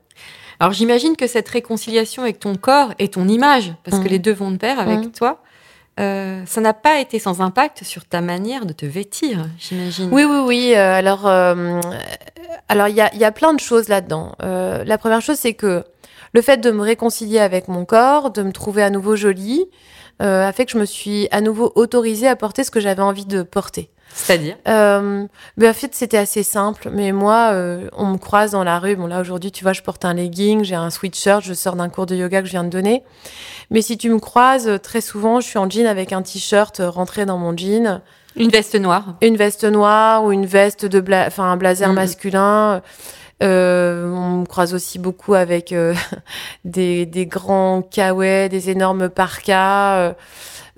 [0.59, 4.09] Alors j'imagine que cette réconciliation avec ton corps et ton image, parce que Mhm.
[4.11, 5.11] les deux vont de pair avec Mhm.
[5.11, 5.41] toi,
[5.99, 10.09] euh, ça n'a pas été sans impact sur ta manière de te vêtir, j'imagine.
[10.11, 11.81] oui oui oui euh, alors euh,
[12.69, 15.83] alors il y y a plein de choses là dedans la première chose c'est que
[16.33, 19.65] le fait de me réconcilier avec mon corps, de me trouver à nouveau jolie,
[20.21, 23.01] euh, a fait que je me suis à nouveau autorisée à porter ce que j'avais
[23.01, 23.89] envie de porter.
[24.13, 24.57] C'est-à-dire?
[24.67, 25.25] Euh,
[25.57, 26.89] ben, en fait, c'était assez simple.
[26.91, 28.95] Mais moi, euh, on me croise dans la rue.
[28.95, 31.89] Bon, là, aujourd'hui, tu vois, je porte un legging, j'ai un sweatshirt, je sors d'un
[31.89, 33.03] cours de yoga que je viens de donner.
[33.69, 36.79] Mais si tu me croises, euh, très souvent, je suis en jean avec un t-shirt
[36.81, 38.01] euh, rentré dans mon jean,
[38.35, 39.15] Une veste noire.
[39.21, 41.25] une veste noire ou une veste de bla...
[41.27, 41.95] enfin, un blazer Mhm.
[41.95, 42.81] masculin.
[43.43, 45.95] Euh, on me croise aussi beaucoup avec euh,
[46.65, 49.95] des, des grands kawaii, des énormes parkas.
[49.97, 50.13] euh,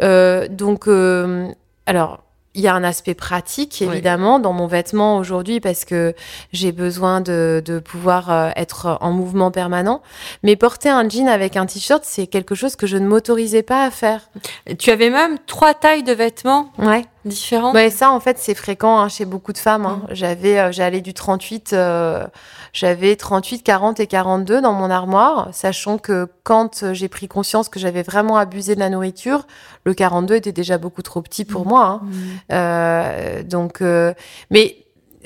[0.02, 1.48] euh, donc, euh,
[1.86, 2.24] alors,
[2.56, 3.88] il y a un aspect pratique, Oui.
[3.94, 6.14] évidemment, dans mon vêtement aujourd'hui, parce que
[6.52, 10.02] j'ai besoin de, de pouvoir euh, être en mouvement permanent.
[10.44, 13.84] Mais porter un jean avec un t-shirt, c'est quelque chose que je ne m'autorisais pas
[13.86, 14.30] à faire.
[14.78, 17.06] Tu avais même trois tailles de vêtements Ouais.
[17.26, 17.74] Différentes.
[17.74, 19.86] Ouais, ça, en fait, c'est fréquent hein, chez beaucoup de femmes.
[19.86, 20.02] hein.
[20.12, 22.26] J'avais, euh, j'allais du 38, euh,
[22.74, 27.70] j'avais 38, 40 et 42 dans mon armoire, sachant que quand euh, j'ai pris conscience
[27.70, 29.48] que j'avais vraiment abusé de la nourriture,
[29.86, 32.02] le 42 était déjà beaucoup trop petit pour moi.
[32.04, 32.08] hein.
[32.52, 34.14] Euh, donc, euh,
[34.50, 34.78] mais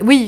[0.04, 0.28] oui,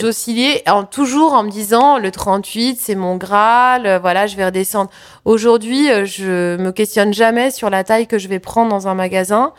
[0.00, 4.90] j'oscillais en, toujours en me disant le 38, c'est mon Graal, voilà, je vais redescendre.
[5.24, 9.52] Aujourd'hui, je me questionne jamais sur la taille que je vais prendre dans un magasin.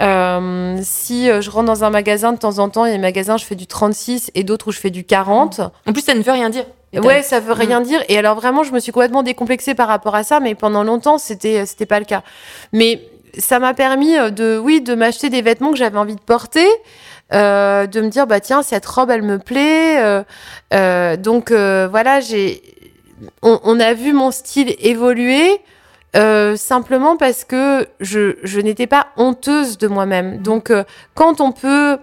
[0.00, 2.96] Euh, si euh, je rentre dans un magasin de temps en temps, il y a
[2.96, 5.60] des magasins je fais du 36 et d'autres où je fais du 40.
[5.86, 6.64] En plus, ça ne veut rien dire.
[6.94, 7.58] Ouais, ça veut Mm.
[7.58, 8.02] rien dire.
[8.08, 11.18] Et alors vraiment, je me suis complètement décomplexée par rapport à ça, mais pendant longtemps,
[11.18, 12.22] c'était c'était pas le cas.
[12.72, 13.02] Mais
[13.38, 16.66] ça m'a permis euh, de, oui, de m'acheter des vêtements que j'avais envie de porter,
[17.32, 20.02] euh, de me dire bah tiens, cette robe, elle me plaît.
[20.02, 20.22] euh,
[20.74, 22.60] euh, donc euh, voilà, j'ai,
[23.42, 25.60] on, on a vu mon style évoluer.
[26.16, 30.38] Euh, simplement parce que je, je n'étais pas honteuse de moi-même.
[30.38, 31.98] Donc, euh, quand on peut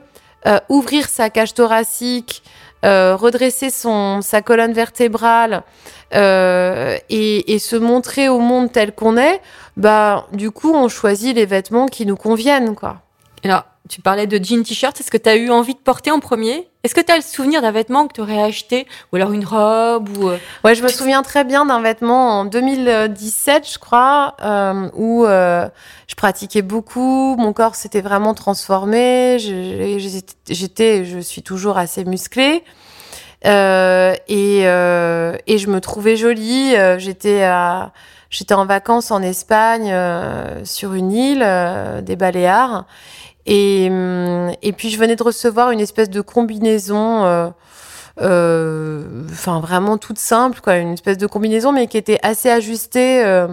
[0.46, 2.44] euh, ouvrir sa cage thoracique,
[2.86, 5.64] euh, redresser son, sa colonne vertébrale
[6.14, 9.42] euh, et, et se montrer au monde tel qu'on est,
[9.76, 13.02] bah, du coup, on choisit les vêtements qui nous conviennent, quoi.
[13.44, 15.00] Alors, tu parlais de jean t-shirt.
[15.00, 16.68] Est-ce que tu as eu envie de porter en premier?
[16.84, 18.88] Est-ce que tu as le souvenir d'un vêtement que tu aurais acheté?
[19.12, 20.30] Ou alors une robe ou...
[20.30, 25.26] euh, Ouais, je me souviens très bien d'un vêtement en 2017, je crois, euh, où
[25.26, 25.68] euh,
[26.08, 32.64] je pratiquais beaucoup, mon corps s'était vraiment transformé, j'étais, je suis toujours assez musclée.
[33.44, 36.74] Et, je me trouvais jolie.
[37.00, 39.94] j'étais en vacances en Espagne
[40.64, 41.46] sur une île
[42.04, 42.86] des Baléares.
[43.48, 47.48] Et, hum, et puis je venais de recevoir une espèce de combinaison, euh,
[48.20, 53.24] euh, enfin vraiment toute simple, quoi, une espèce de combinaison, mais qui était assez ajustée,
[53.24, 53.48] euh,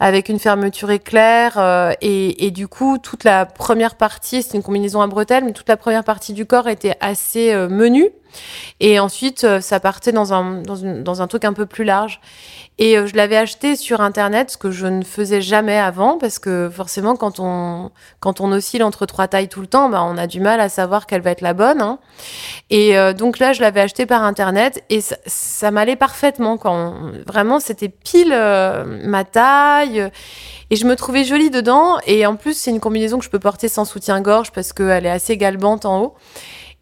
[0.00, 1.58] avec une fermeture éclair.
[1.58, 5.52] euh, et, et du coup, toute la première partie, c'est une combinaison à bretelles, mais
[5.52, 8.10] toute la première partie du corps était assez euh, menue.
[8.80, 12.20] Et ensuite, euh, ça partait dans un, dans, un truc un peu plus large.
[12.78, 16.38] Et euh, je l'avais acheté sur Internet, ce que je ne faisais jamais avant, parce
[16.38, 20.18] que forcément, quand on, quand on oscille entre trois tailles tout le temps, bah, on
[20.18, 21.80] a du mal à savoir quelle va être la bonne.
[21.80, 21.98] hein.
[22.68, 26.58] Et euh, donc là, je l'avais acheté par Internet et ça, m'allait parfaitement.
[26.58, 26.94] Quand
[27.26, 28.34] Vraiment, c'était pile
[29.04, 30.10] ma taille.
[30.70, 31.98] Et je me trouvais jolie dedans.
[32.06, 35.10] Et en plus, c'est une combinaison que je peux porter sans soutien-gorge parce qu'elle est
[35.10, 36.14] assez galbante en haut.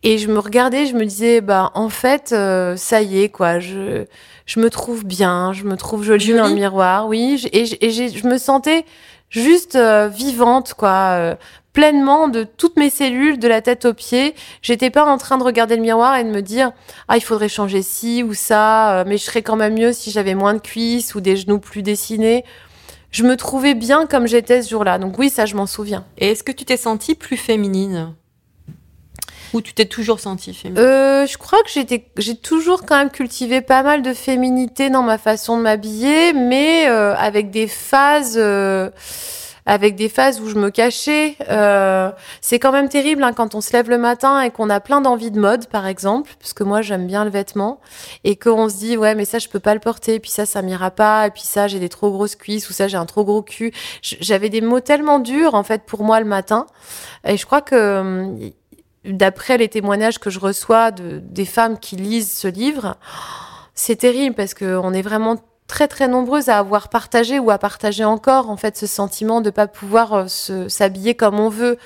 [0.06, 3.58] Et je me regardais, je me disais, bah en fait, euh, ça y est, quoi.
[3.58, 4.04] Je,
[4.46, 6.38] je me trouve bien, je me trouve jolie, Jolie.
[6.38, 7.38] dans le miroir, oui.
[7.38, 8.84] Je- Et, je- et j'ai- je me sentais
[9.30, 10.90] juste euh, vivante, quoi.
[11.18, 11.34] euh,
[11.72, 14.34] pleinement de toutes mes cellules, de la tête aux pieds.
[14.62, 16.70] J'étais pas en train de regarder le miroir et de me dire,
[17.08, 20.12] ah, il faudrait changer ci ou ça, euh, mais je serais quand même mieux si
[20.12, 22.44] j'avais moins de cuisses ou des genoux plus dessinés.
[23.10, 24.98] Je me trouvais bien comme j'étais ce jour-là.
[24.98, 26.04] Donc oui, ça, je m'en souviens.
[26.18, 28.14] Et est-ce que tu t'es sentie plus féminine?
[29.54, 30.84] Ou tu t'es toujours sentie féminine?
[30.84, 35.16] Euh, je crois que j'ai toujours quand même cultivé pas mal de féminité dans ma
[35.16, 38.90] façon de m'habiller, mais euh, avec des phases, euh,
[39.64, 41.36] avec des phases où je me cachais.
[41.48, 44.80] Euh, c'est quand même terrible hein, quand on se lève le matin et qu'on a
[44.80, 47.78] plein d'envie de mode, par exemple, parce que moi j'aime bien le vêtement,
[48.24, 50.62] et qu'on se dit ouais mais ça je peux pas le porter, puis ça ça
[50.62, 53.24] m'ira pas, et puis ça j'ai des trop grosses cuisses ou ça j'ai un trop
[53.24, 53.72] gros cul.
[54.02, 56.66] J'avais des mots tellement durs en fait pour moi le matin,
[57.24, 58.50] et je crois que hum,
[59.04, 62.96] d'après les témoignages que je reçois de, des femmes qui lisent ce livre,
[63.74, 65.36] c'est terrible parce qu'on est vraiment
[65.66, 69.50] très très nombreuses à avoir partagé ou à partager encore en fait ce sentiment de
[69.50, 71.78] pas pouvoir euh, se- s'habiller comme on veut.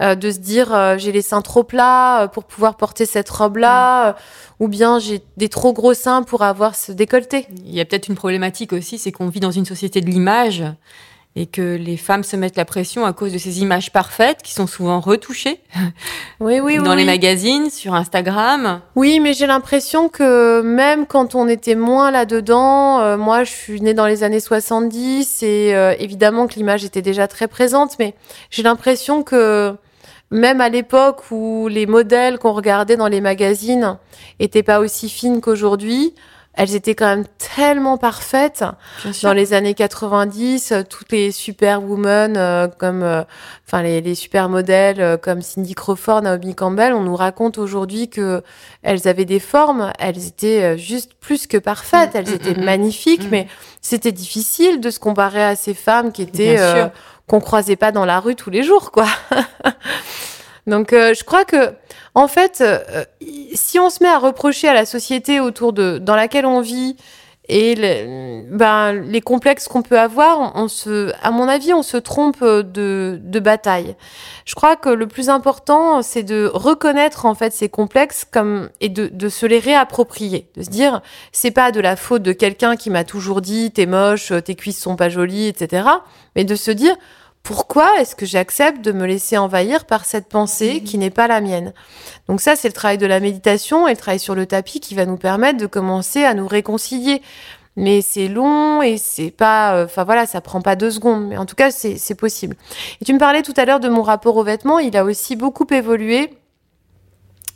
[0.00, 3.28] euh, de se dire euh, j'ai les seins trop plats euh, pour pouvoir porter cette
[3.30, 4.12] robe là euh,
[4.58, 8.08] ou bien j'ai des trop gros seins pour avoir ce décolleté Il y a peut-être
[8.08, 10.64] une problématique aussi, c'est qu'on vit dans une société de l'image
[11.34, 14.52] et que les femmes se mettent la pression à cause de ces images parfaites qui
[14.52, 15.60] sont souvent retouchées
[16.40, 16.98] Oui, oui, dans oui.
[16.98, 18.80] les magazines, sur Instagram.
[18.96, 23.80] Oui, mais j'ai l'impression que même quand on était moins là-dedans, euh, moi je suis
[23.80, 28.14] née dans les années 70 et euh, évidemment que l'image était déjà très présente, mais
[28.50, 29.74] j'ai l'impression que
[30.30, 33.98] même à l'époque où les modèles qu'on regardait dans les magazines
[34.38, 36.14] étaient pas aussi fines qu'aujourd'hui,
[36.54, 38.64] elles étaient quand même tellement parfaites.
[39.22, 43.22] Dans les années 90, euh, toutes les superwomen euh, comme, euh,
[43.66, 48.42] enfin les, les supermodèles euh, comme Cindy Crawford, Naomi Campbell, on nous raconte aujourd'hui que
[48.82, 52.64] elles avaient des formes, elles étaient euh, juste plus que parfaites, elles mm, étaient mm,
[52.64, 53.30] magnifiques, mm.
[53.30, 53.46] mais
[53.80, 56.86] c'était difficile de se comparer à ces femmes qui étaient euh,
[57.26, 59.06] qu'on croisait pas dans la rue tous les jours, quoi.
[60.66, 61.72] Donc, euh, je crois que,
[62.14, 63.04] en fait, euh,
[63.54, 66.96] si on se met à reprocher à la société autour de dans laquelle on vit
[67.48, 67.74] et
[68.50, 73.18] ben, les complexes qu'on peut avoir, on se, à mon avis, on se trompe de,
[73.20, 73.96] de bataille.
[74.44, 78.88] Je crois que le plus important, c'est de reconnaître en fait ces complexes comme et
[78.88, 82.76] de, de se les réapproprier, de se dire c'est pas de la faute de quelqu'un
[82.76, 85.88] qui m'a toujours dit t'es moche, tes cuisses sont pas jolies, etc.
[86.36, 86.94] Mais de se dire
[87.42, 91.40] pourquoi est-ce que j'accepte de me laisser envahir par cette pensée qui n'est pas la
[91.40, 91.72] mienne?
[92.28, 94.94] Donc ça, c'est le travail de la méditation et le travail sur le tapis qui
[94.94, 97.20] va nous permettre de commencer à nous réconcilier.
[97.74, 101.26] Mais c'est long et c'est pas, euh, enfin voilà, ça prend pas deux secondes.
[101.26, 102.54] Mais en tout cas, c'est c'est possible.
[103.00, 104.78] Et tu me parlais tout à l'heure de mon rapport aux vêtements.
[104.78, 106.30] Il a aussi beaucoup évolué.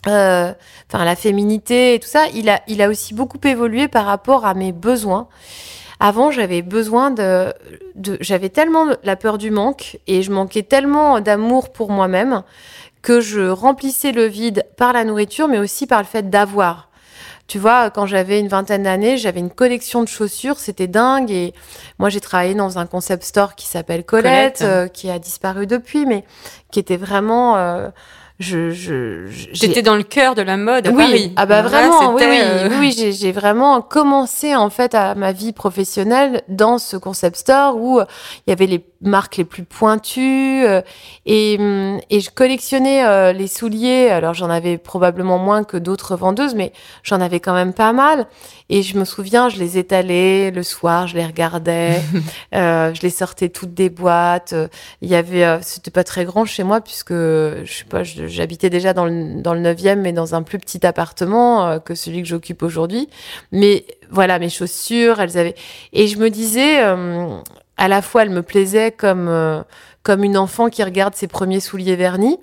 [0.09, 0.53] Euh,
[0.89, 4.47] Enfin, la féminité et tout ça, il a, il a aussi beaucoup évolué par rapport
[4.47, 5.27] à mes besoins.
[6.01, 7.53] Avant, j'avais besoin de,
[7.95, 12.43] de j'avais tellement la peur du manque et je manquais tellement d'amour pour moi-même
[13.03, 16.91] que je remplissais le vide par la nourriture, mais aussi par le fait d'avoir.
[17.47, 21.31] Tu vois, quand j'avais une vingtaine d'années, j'avais une collection de chaussures, c'était dingue.
[21.31, 21.55] Et
[22.01, 24.63] moi, j'ai travaillé dans un concept store qui s'appelle Colette, Colette.
[24.63, 26.25] euh, qui a disparu depuis, mais
[26.73, 27.57] qui était vraiment.
[27.57, 27.89] euh,
[28.39, 31.33] je, je, J'étais dans le cœur de la mode à oui, Paris.
[31.37, 35.15] ah bah vraiment, oui, oui, euh, oui, oui, j'ai, j'ai vraiment commencé en fait à
[35.15, 38.05] ma vie professionnelle dans ce concept store où euh,
[38.47, 40.83] il y avait les marques les plus pointues euh,
[41.27, 44.09] et, hum, et je collectionnais euh, les souliers.
[44.11, 46.73] Alors j'en avais probablement moins que d'autres vendeuses, mais
[47.05, 48.27] j'en avais quand même pas mal.
[48.69, 52.01] Et je me souviens, je les étalais le soir, je les regardais,
[52.55, 54.55] euh, je les sortais toutes des boîtes.
[55.01, 58.71] Il y avait, c'était pas très grand chez moi puisque je sais pas, je- j'habitais
[58.71, 62.23] déjà dans le dans le 9e, mais dans un plus petit appartement euh, que celui
[62.23, 63.09] que j'occupe aujourd'hui.
[63.53, 65.55] Mais voilà, mes chaussures, elles avaient.
[65.93, 67.39] Et je me disais, euh,
[67.77, 69.63] à la fois, elles me plaisaient comme euh,
[70.03, 72.39] comme une enfant qui regarde ses premiers souliers vernis.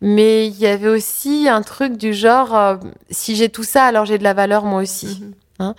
[0.00, 2.78] Mais il y avait aussi un truc du genre,
[3.10, 5.24] si j'ai tout ça, alors j'ai de la valeur moi aussi.
[5.58, 5.74] Hein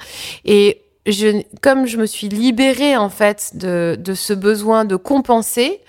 [0.45, 5.81] Et je, comme je me suis libérée en fait de, de ce besoin de compenser,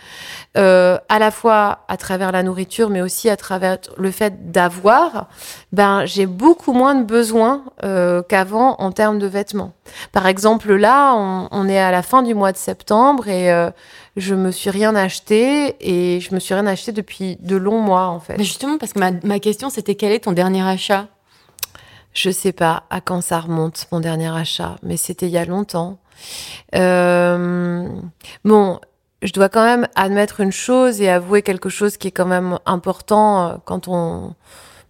[0.57, 5.29] euh, à la fois à travers la nourriture, mais aussi à travers le fait d'avoir,
[5.73, 9.73] ben j'ai beaucoup moins de besoins euh, qu'avant en termes de vêtements.
[10.13, 13.71] Par exemple, là, on, on est à la fin du mois de septembre et euh,
[14.17, 18.07] je me suis rien acheté et je me suis rien acheté depuis de longs mois
[18.07, 18.39] en fait.
[18.39, 21.09] Mais justement, parce que ma, ma question, c'était quel est ton dernier achat?
[22.13, 25.45] Je sais pas à quand ça remonte mon dernier achat, mais c'était il y a
[25.45, 25.99] longtemps.
[26.77, 27.89] Euh,
[28.45, 28.79] bon,
[29.23, 32.59] je dois quand même admettre une chose et avouer quelque chose qui est quand même
[32.67, 34.35] important euh, quand on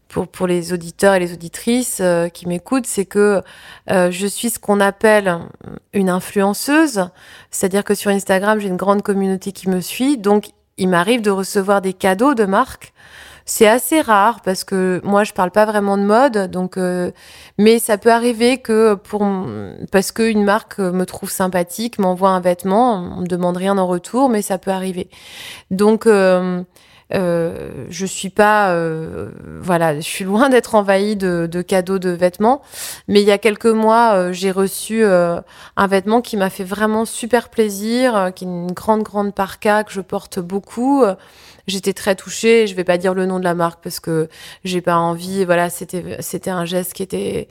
[0.09, 3.43] pour pour les auditeurs et les auditrices euh, qui m'écoutent, c'est que
[3.91, 5.39] euh, je suis ce qu'on appelle
[5.93, 7.09] une influenceuse,
[7.51, 11.31] c'est-à-dire que sur Instagram j'ai une grande communauté qui me suit, donc il m'arrive de
[11.31, 12.94] recevoir des cadeaux de marques.
[13.47, 17.11] C'est assez rare parce que moi je parle pas vraiment de mode, donc euh,
[17.59, 19.23] mais ça peut arriver que pour
[19.93, 24.31] parce qu'une marque me trouve sympathique, m'envoie un vêtement, on me demande rien en retour,
[24.31, 25.11] mais ça peut arriver.
[25.71, 26.63] Donc euh,
[27.13, 29.31] euh, je suis pas euh,
[29.61, 32.63] voilà, je suis loin d'être envahie de, de cadeaux de vêtements,
[33.09, 37.05] mais il y a quelques mois euh, j'ai reçu un vêtement qui m'a fait vraiment
[37.05, 41.05] super plaisir, qui est une grande grande parka que je porte beaucoup.
[41.67, 42.67] Euh, J'étais très touchée.
[42.67, 44.29] Je vais pas dire le nom de la marque parce que
[44.65, 45.45] j'ai pas envie.
[45.45, 47.49] Voilà, c'était c'était un geste qui était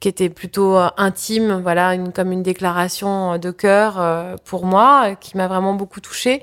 [0.00, 1.60] qui était plutôt euh, intime.
[1.62, 6.00] Voilà, une comme une déclaration de cœur euh, pour moi, euh, qui m'a vraiment beaucoup
[6.00, 6.42] touchée.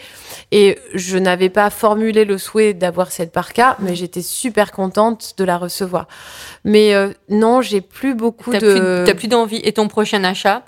[0.52, 5.44] Et je n'avais pas formulé le souhait d'avoir cette parka, mais j'étais super contente de
[5.44, 6.08] la recevoir.
[6.64, 9.04] Mais euh, non, j'ai plus beaucoup de.
[9.06, 9.62] t'as plus d'envie.
[9.64, 10.64] Et ton prochain achat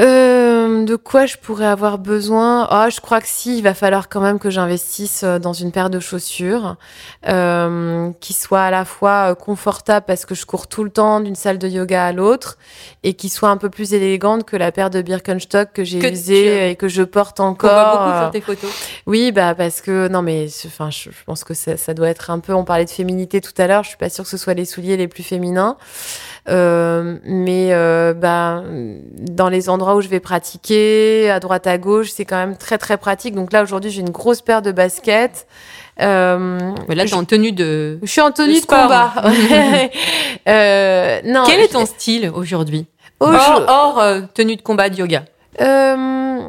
[0.00, 2.66] Euh, de quoi je pourrais avoir besoin?
[2.68, 5.70] Ah, je crois que si, il va falloir quand même que j'investisse euh, dans une
[5.70, 6.76] paire de chaussures
[7.28, 11.20] euh, qui soit à la fois euh, confortable parce que je cours tout le temps
[11.20, 12.58] d'une salle de yoga à l'autre
[13.04, 16.70] et qui soit un peu plus élégante que la paire de Birkenstock que j'ai usée
[16.70, 17.70] et que je porte On encore.
[17.70, 18.70] voit beaucoup euh, sur tes photos.
[19.06, 22.30] oui, bah parce que non mais enfin je, je pense que ça, ça doit être
[22.30, 22.52] un peu.
[22.52, 23.84] On parlait de féminité tout à l'heure.
[23.84, 28.12] Je suis pas sûre que ce soit les souliers les plus féminins, Euh, mais euh,
[28.14, 28.62] bah
[29.18, 32.78] dans les endroits où je vais pratiquer, à droite à gauche, c'est quand même très
[32.78, 33.34] très pratique.
[33.34, 35.46] Donc là aujourd'hui j'ai une grosse paire de baskets.
[36.00, 37.98] Euh, Mais là, t'es je, en tenue de.
[38.02, 39.12] je suis en tenue de combat.
[40.48, 41.44] euh, non.
[41.46, 42.86] Quel est ton style aujourd'hui?
[43.20, 45.22] Aujourd- Hors, hors, euh, tenue de combat de yoga.
[45.60, 46.40] Euh,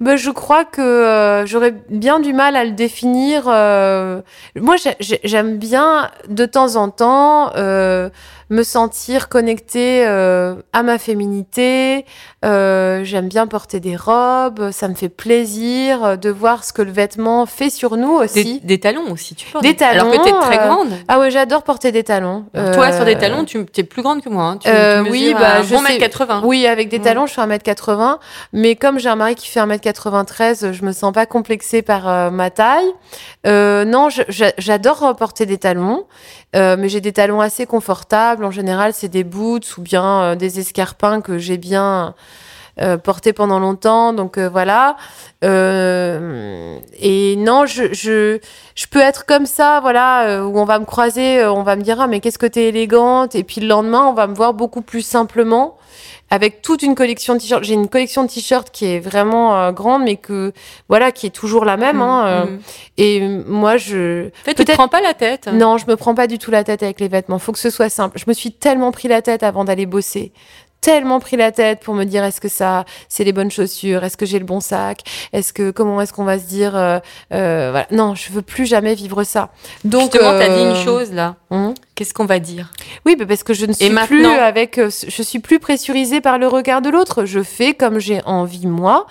[0.00, 3.44] ben, je crois que euh, j'aurais bien du mal à le définir.
[3.46, 4.20] euh.
[4.58, 8.08] Moi, j'ai- j'ai- j'aime bien de temps en temps euh,
[8.50, 12.04] me sentir connectée euh, à ma féminité.
[12.44, 14.70] Euh, j'aime bien porter des robes.
[14.70, 18.60] Ça me fait plaisir euh, de voir ce que le vêtement fait sur nous aussi.
[18.62, 19.64] des talons aussi, tu portes.
[19.64, 20.88] Des talons, Alors que t'es très euh, grande.
[21.08, 22.44] Ah ouais, j'adore porter des talons.
[22.54, 24.44] Toi, sur des Euh, talons, tu es plus grande que moi.
[24.44, 24.58] hein.
[24.58, 26.42] Tu, euh, tu oui, bah, je bon sais- mètre 80.
[26.44, 28.18] Oui, avec des talons, je fais 1m80.
[28.52, 32.50] Mais comme j'ai un mari qui fait 1m93, je me sens pas complexée par ma
[32.50, 32.86] taille.
[33.46, 34.08] Euh, non,
[34.58, 36.04] j'adore porter des talons.
[36.54, 38.35] euh, mais j'ai des talons assez confortables.
[38.44, 42.14] En général, c'est des boots ou bien euh, des escarpins que j'ai bien
[42.80, 44.12] euh, portés pendant longtemps.
[44.12, 44.96] Donc euh, voilà.
[45.44, 48.38] Euh, et non, je, je,
[48.74, 51.76] je peux être comme ça, voilà, euh, où on va me croiser, euh, on va
[51.76, 53.34] me dire ah mais qu'est-ce que t'es élégante?
[53.34, 55.76] Et puis le lendemain, on va me voir beaucoup plus simplement
[56.28, 57.62] avec toute une collection de t-shirts.
[57.62, 60.52] J'ai une collection de t-shirts qui est vraiment euh, grande, mais que
[60.88, 62.00] voilà, qui est toujours la même.
[62.00, 62.58] hein, euh, Mhm.
[62.98, 65.46] Et moi, je En fait, tu te prends pas la tête.
[65.52, 67.38] non, je me prends pas du tout la tête avec les vêtements.
[67.38, 68.18] Faut que ce soit simple.
[68.18, 70.32] Je me suis tellement pris la tête avant d'aller bosser.
[70.80, 74.16] Tellement pris la tête pour me dire est-ce que ça c'est les bonnes chaussures, est-ce
[74.16, 75.00] que j'ai le bon sac,
[75.32, 76.98] est-ce que comment est-ce qu'on va se dire euh,
[77.32, 77.86] euh, voilà.
[77.90, 79.50] Non, je veux plus jamais vivre ça.
[79.84, 81.36] Donc Justement, t'as dit euh, une chose là.
[81.50, 81.74] hum?
[81.96, 82.70] Qu'est-ce qu'on va dire?
[83.04, 86.38] Oui, mais parce que je ne suis plus avec, euh, je suis plus pressurisée par
[86.38, 87.24] le regard de l'autre.
[87.24, 89.06] Je fais comme j'ai envie moi.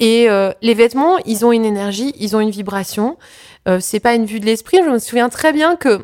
[0.00, 3.16] Et euh, les vêtements, ils ont une énergie, ils ont une vibration.
[3.66, 4.78] Euh, c'est pas une vue de l'esprit.
[4.84, 6.00] Je me souviens très bien que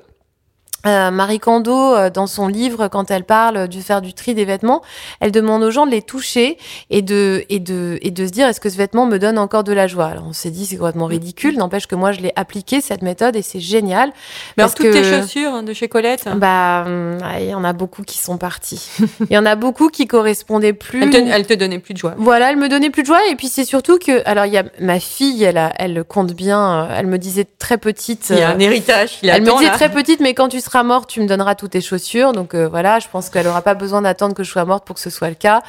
[0.87, 4.45] euh, Marie Kondo, euh, dans son livre, quand elle parle du faire du tri des
[4.45, 4.83] vêtements,
[5.21, 6.59] elle demande aux gens de les toucher
[6.91, 9.65] et de et de et de se dire est-ce que ce vêtement me donne encore
[9.65, 10.07] de la joie?
[10.07, 11.57] Alors on s'est dit c'est complètement ridicule.
[11.57, 14.11] N'empêche que moi je l'ai appliqué cette méthode et c'est génial.
[14.57, 16.25] Mais alors, Parce toutes tes que- chaussures hein, de chez Colette?
[16.37, 18.91] Bah, hum, il y en a beaucoup qui sont partis.
[19.31, 21.03] Il y en a beaucoup qui correspondaient plus.
[21.03, 22.15] elle te, elle te donnait plus de joie.
[22.19, 23.21] Voilà, elle me donnait plus de joie.
[23.31, 26.33] Et puis c'est surtout que, alors il y a ma fille, elle, a, elle compte
[26.33, 26.85] bien.
[26.91, 28.27] euh, Elle me disait très petite.
[28.31, 29.19] Il y a un héritage.
[29.23, 29.71] Il elle me disait là.
[29.71, 32.33] très petite, mais quand tu seras morte, tu me donneras toutes tes chaussures.
[32.33, 34.97] Donc euh, voilà, je pense qu'elle aura pas besoin d'attendre que je sois morte pour
[34.97, 35.63] que ce soit le cas.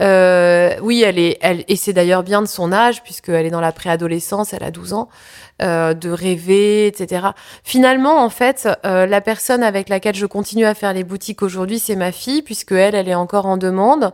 [0.00, 3.60] Euh, oui, elle est, elle, et c'est d'ailleurs bien de son âge puisqu'elle est dans
[3.60, 5.08] la préadolescence, elle a 12 ans,
[5.62, 7.28] euh, de rêver, etc.
[7.64, 11.96] Finalement, en fait, la personne avec laquelle je continue à faire les boutiques aujourd'hui, c'est
[11.96, 14.12] ma fille puisque elle, elle est encore en demande.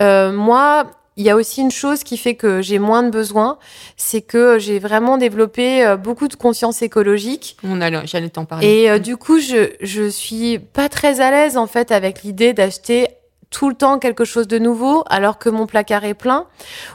[0.00, 0.86] Moi.
[1.18, 3.58] Il y a aussi une chose qui fait que j'ai moins de besoins,
[3.96, 7.56] c'est que j'ai vraiment développé euh, beaucoup de conscience écologique.
[7.64, 8.66] On a- J'allais t'en parler.
[8.66, 12.52] et euh, du coup, je, je suis pas très à l'aise en fait avec l'idée
[12.52, 13.08] d'acheter
[13.48, 16.46] tout le temps quelque chose de nouveau alors que mon placard est plein.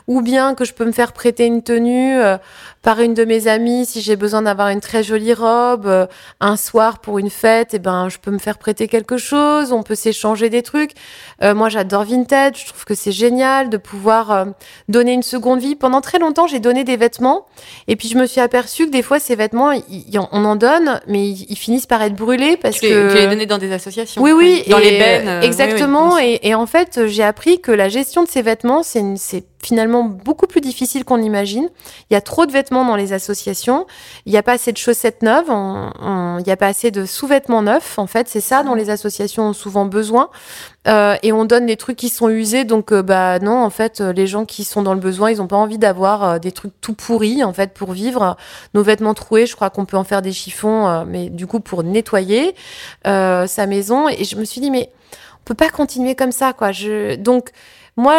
[0.07, 2.37] Ou bien que je peux me faire prêter une tenue euh,
[2.81, 6.07] par une de mes amies si j'ai besoin d'avoir une très jolie robe euh,
[6.39, 9.83] un soir pour une fête et ben je peux me faire prêter quelque chose on
[9.83, 10.91] peut s'échanger des trucs
[11.43, 14.45] Euh, moi j'adore vintage je trouve que c'est génial de pouvoir euh,
[14.89, 17.45] donner une seconde vie pendant très longtemps j'ai donné des vêtements
[17.87, 19.71] et puis je me suis aperçue que des fois ces vêtements
[20.31, 23.45] on en donne mais ils, finissent par être brûlés parce tu, que tu les donnais
[23.45, 24.21] dans des associations.
[24.21, 24.63] oui, oui.
[24.69, 25.27] Dans et, les bennes.
[25.27, 26.15] euh, oui, exactement.
[26.15, 26.39] oui.
[26.41, 29.01] Et, et en fait, j'ai appris que la gestion de ces vêtements, c'est
[29.63, 31.69] finalement beaucoup plus difficile qu'on imagine.
[32.09, 33.85] Il y a trop de vêtements dans les associations.
[34.25, 35.49] Il n'y a pas assez de chaussettes neuves.
[35.49, 37.99] on- on- Il n'y a pas assez de sous-vêtements neufs.
[37.99, 40.29] En fait, c'est ça dont les associations ont souvent besoin.
[40.87, 42.63] Euh, et on donne des trucs qui sont usés.
[42.63, 45.37] Donc, euh, bah non, en fait, euh, les gens qui sont dans le besoin, ils
[45.37, 48.35] n'ont pas envie d'avoir euh, des trucs tout pourris, en fait, pour vivre.
[48.73, 51.83] Nos vêtements troués, je crois qu'on peut en faire des chiffons, mais du coup, pour
[51.83, 52.55] nettoyer
[53.05, 54.09] euh, sa maison.
[54.09, 54.89] Et je me suis dit, mais
[55.41, 56.71] on peut pas continuer comme ça, quoi.
[56.71, 57.15] Je...
[57.15, 57.49] Donc,
[57.97, 58.15] moi,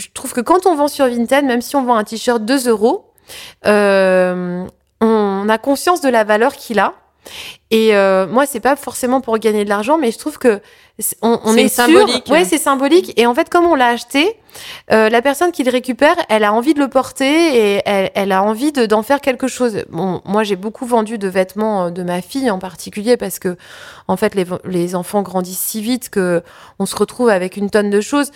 [0.00, 2.68] je trouve que quand on vend sur Vinted, même si on vend un t-shirt 2
[2.68, 3.12] euros,
[3.66, 4.64] euh,
[5.00, 6.94] on a conscience de la valeur qu'il a.
[7.70, 10.60] Et euh, moi, c'est pas forcément pour gagner de l'argent, mais je trouve que
[10.98, 12.26] c'est- on, est sûr- symbolique.
[12.30, 13.12] Ouais, c'est symbolique.
[13.20, 14.36] Et en fait, comme on l'a acheté,
[14.90, 17.26] euh, la personne qui le récupère, elle a envie de le porter
[17.76, 19.84] et elle, elle a envie de- d'en faire quelque chose.
[19.90, 23.56] Bon, moi, j'ai beaucoup vendu de vêtements euh, de ma fille en particulier parce que,
[24.08, 26.42] en fait, les, les enfants grandissent si vite que
[26.78, 28.30] on se retrouve avec une tonne de choses.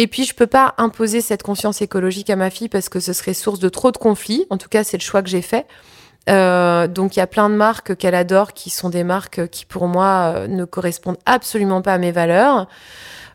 [0.00, 3.12] Et puis, je peux pas imposer cette conscience écologique à ma fille parce que ce
[3.12, 4.46] serait source de trop de conflits.
[4.48, 5.66] En tout cas, c'est le choix que j'ai fait.
[6.28, 9.64] Euh, donc il y a plein de marques qu'elle adore qui sont des marques qui
[9.64, 12.68] pour moi euh, ne correspondent absolument pas à mes valeurs.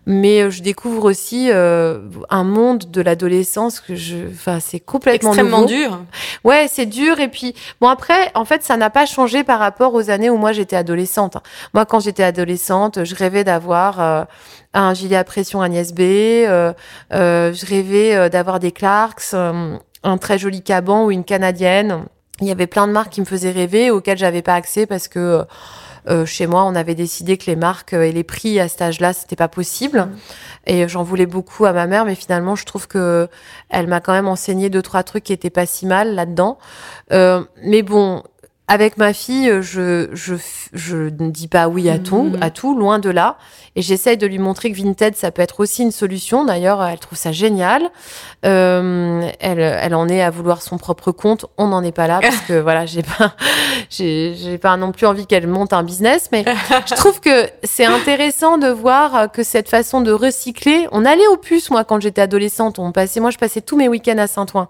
[0.06, 2.00] Mais euh, je découvre aussi euh,
[2.30, 5.74] un monde de l'adolescence que je, enfin c'est complètement Extrêmement nouveau.
[5.74, 6.00] dur.
[6.44, 7.20] Ouais, c'est dur.
[7.20, 10.38] Et puis, bon, après, en fait, ça n'a pas changé par rapport aux années où
[10.38, 11.38] moi j'étais adolescente.
[11.74, 14.24] Moi, quand j'étais adolescente, je rêvais d'avoir euh,
[14.74, 16.02] un gilet à pression Agnès B.
[16.02, 16.74] Euh,
[17.14, 22.06] euh, je rêvais euh, d'avoir des Clarks, un très joli caban ou une canadienne.
[22.42, 25.08] Il y avait plein de marques qui me faisaient rêver, auxquelles j'avais pas accès parce
[25.08, 25.46] que
[26.10, 29.14] euh, chez moi, on avait décidé que les marques et les prix à cet âge-là,
[29.14, 30.10] c'était pas possible.
[30.66, 33.28] Et j'en voulais beaucoup à ma mère, mais finalement, je trouve que
[33.70, 36.58] elle m'a quand même enseigné deux trois trucs qui étaient pas si mal là-dedans.
[37.12, 38.24] Euh, mais bon,
[38.68, 40.36] avec ma fille, je je
[40.74, 42.38] je ne dis pas oui à tout, Mhm.
[42.42, 43.38] à tout, loin de là.
[43.76, 46.46] Et j'essaye de lui montrer que Vinted, ça peut être aussi une solution.
[46.46, 47.90] D'ailleurs, elle trouve ça génial.
[48.46, 51.46] Euh, elle, elle en est à vouloir son propre compte.
[51.58, 53.34] On n'en est pas là parce que voilà, j'ai pas,
[53.90, 56.30] j'ai, j'ai pas non plus envie qu'elle monte un business.
[56.32, 56.46] Mais
[56.86, 60.88] je trouve que c'est intéressant de voir que cette façon de recycler.
[60.92, 62.80] On allait au puce, moi, quand j'étais adolescente.
[62.80, 64.68] On passait, moi, je passais tous mes week-ends à Saint-Ouen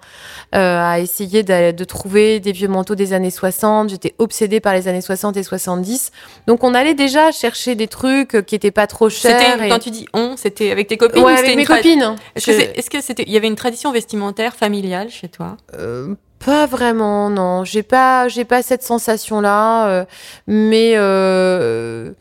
[0.56, 3.83] euh, à essayer de, de trouver des vieux manteaux des années 60.
[3.90, 6.12] J'étais obsédée par les années 60 et 70.
[6.48, 9.62] Donc, on allait déjà chercher des trucs qui étaient pas trop chers.
[9.64, 12.16] Et- quand tu dis on, c'était avec tes copines Ouais, ou avec mes tra- copines.
[12.36, 15.58] Est-ce que c'était il y avait une tradition vestimentaire familiale chez toi?
[15.78, 16.16] Euh,
[16.46, 17.64] pas vraiment, non.
[17.64, 19.88] J'ai pas, j'ai pas cette sensation-là.
[19.88, 20.06] euh,
[20.48, 22.12] mais euh,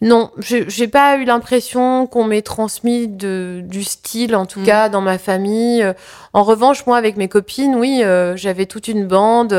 [0.00, 4.64] non, j'ai pas eu l'impression qu'on m'ait transmis de, du style, en tout Mm.
[4.64, 5.82] cas dans ma famille.
[5.82, 5.92] Euh,
[6.34, 9.52] En revanche, moi, avec mes copines, oui, euh, j'avais toute une bande.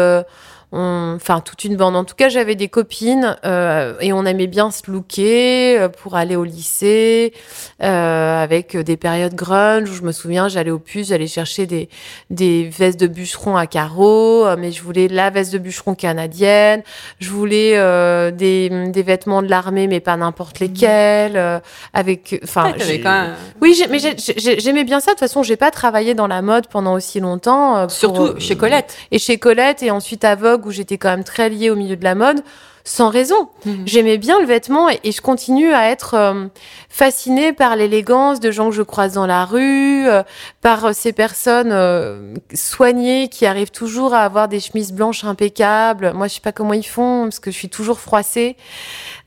[0.74, 1.96] Euh, on- Enfin, toute une bande.
[1.96, 6.16] En tout cas, j'avais des copines euh, et on aimait bien se looker euh, pour
[6.16, 7.34] aller au lycée
[7.82, 11.90] euh, avec des périodes grunge où je me souviens, j'allais au puce, j'allais chercher des,
[12.30, 16.82] des vestes de bûcheron à carreaux, euh, mais je voulais la veste de bûcheron canadienne.
[17.20, 21.38] Je voulais euh, des, des vêtements de l'armée, mais pas n'importe lesquels.
[21.38, 21.60] euh,
[21.94, 25.12] avec, enfin, Ouais, quand même- oui, mais j'ai- j'ai- j'aimais bien ça.
[25.12, 27.78] De toute façon, j'ai pas travaillé dans la mode pendant aussi longtemps.
[27.78, 28.96] euh, pour, Surtout euh, chez Colette.
[29.12, 31.96] Et chez Colette, et ensuite à Vogue, où j'étais quand même très liée au milieu
[31.96, 32.42] de la mode,
[32.84, 33.48] sans raison.
[33.66, 33.84] Mhm.
[33.86, 36.48] J'aimais bien le vêtement et, et je continue à être euh,
[36.90, 40.24] fascinée par l'élégance de gens que je croise dans la rue, euh,
[40.62, 46.14] par euh, ces personnes euh, soignées qui arrivent toujours à avoir des chemises blanches impeccables.
[46.14, 48.58] Moi, je sais pas comment ils font parce que je suis toujours froissée.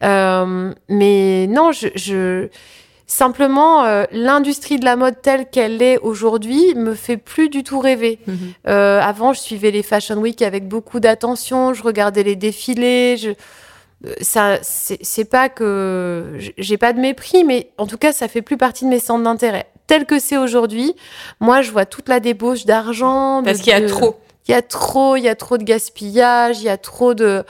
[0.02, 2.48] Mais non, je, je...
[3.06, 7.78] simplement euh, l'industrie de la mode telle qu'elle est aujourd'hui me fait plus du tout
[7.78, 8.18] rêver.
[8.26, 8.36] Mhm.
[8.68, 13.16] Euh, avant, je suivais les Fashion Week avec beaucoup d'attention, je regardais les défilés.
[13.16, 13.30] Je...
[13.30, 18.42] euh, Ça, c'est pas que j'ai pas de mépris, mais en tout cas, ça fait
[18.42, 19.66] plus partie de mes centres d'intérêt.
[19.86, 20.96] Tel que c'est aujourd'hui,
[21.38, 23.40] moi, je vois toute la débauche d'argent.
[23.44, 24.16] Parce qu'il y a de- trop.
[24.48, 27.42] Il y a trop, il y a trop de gaspillage, il y a trop de.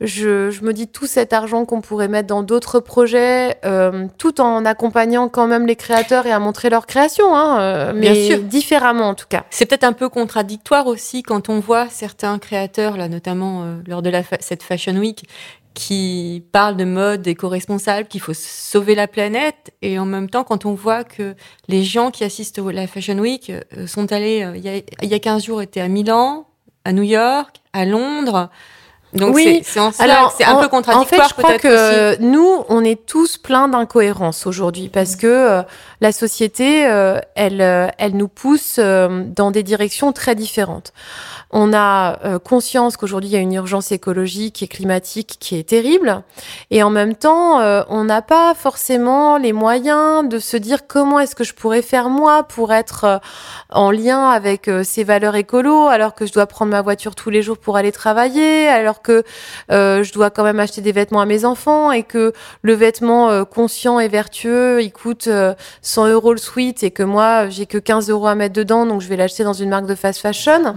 [0.00, 4.40] Je, je me dis tout cet argent qu'on pourrait mettre dans d'autres projets, euh, tout
[4.40, 8.26] en accompagnant quand même les créateurs et à montrer leur création, hein, euh, Bien mais
[8.28, 8.38] sûr.
[8.40, 9.44] différemment en tout cas.
[9.50, 14.00] C'est peut-être un peu contradictoire aussi quand on voit certains créateurs, là, notamment euh, lors
[14.00, 15.24] de la fa- cette Fashion Week,
[15.74, 20.64] qui parlent de mode éco-responsable, qu'il faut sauver la planète, et en même temps, quand
[20.64, 21.34] on voit que
[21.68, 23.52] les gens qui assistent à la Fashion Week
[23.86, 26.46] sont allés, il y, a, il y a 15 jours, étaient à Milan,
[26.84, 28.48] à New York, à Londres.
[29.12, 29.62] Donc Oui.
[29.64, 32.22] c'est- un en- peu contradictoire En fait, je crois que aussi.
[32.22, 35.62] nous, on est tous pleins d'incohérences aujourd'hui parce que euh,
[36.00, 40.92] la société, euh, elle, euh, elle nous pousse dans des directions très différentes.
[41.52, 46.22] On a conscience qu'aujourd'hui, il y a une urgence écologique et climatique qui est terrible.
[46.70, 47.58] Et en même temps,
[47.88, 52.08] on n'a pas forcément les moyens de se dire comment est-ce que je pourrais faire
[52.08, 53.20] moi pour être
[53.70, 57.42] en lien avec ces valeurs écolo, alors que je dois prendre ma voiture tous les
[57.42, 59.24] jours pour aller travailler, alors que
[59.70, 62.32] euh, je dois quand même acheter des vêtements à mes enfants et que
[62.62, 67.02] le vêtement euh, conscient et vertueux, il coûte euh, 100 euros le sweat et que
[67.02, 69.86] moi, j'ai que 15 euros à mettre dedans, donc je vais l'acheter dans une marque
[69.86, 70.76] de fast fashion.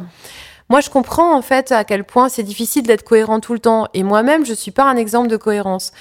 [0.70, 3.88] Moi, je comprends en fait à quel point c'est difficile d'être cohérent tout le temps.
[3.94, 5.92] Et moi-même, je suis pas un exemple de cohérence.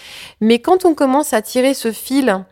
[0.40, 2.44] Mais quand on commence à tirer ce fil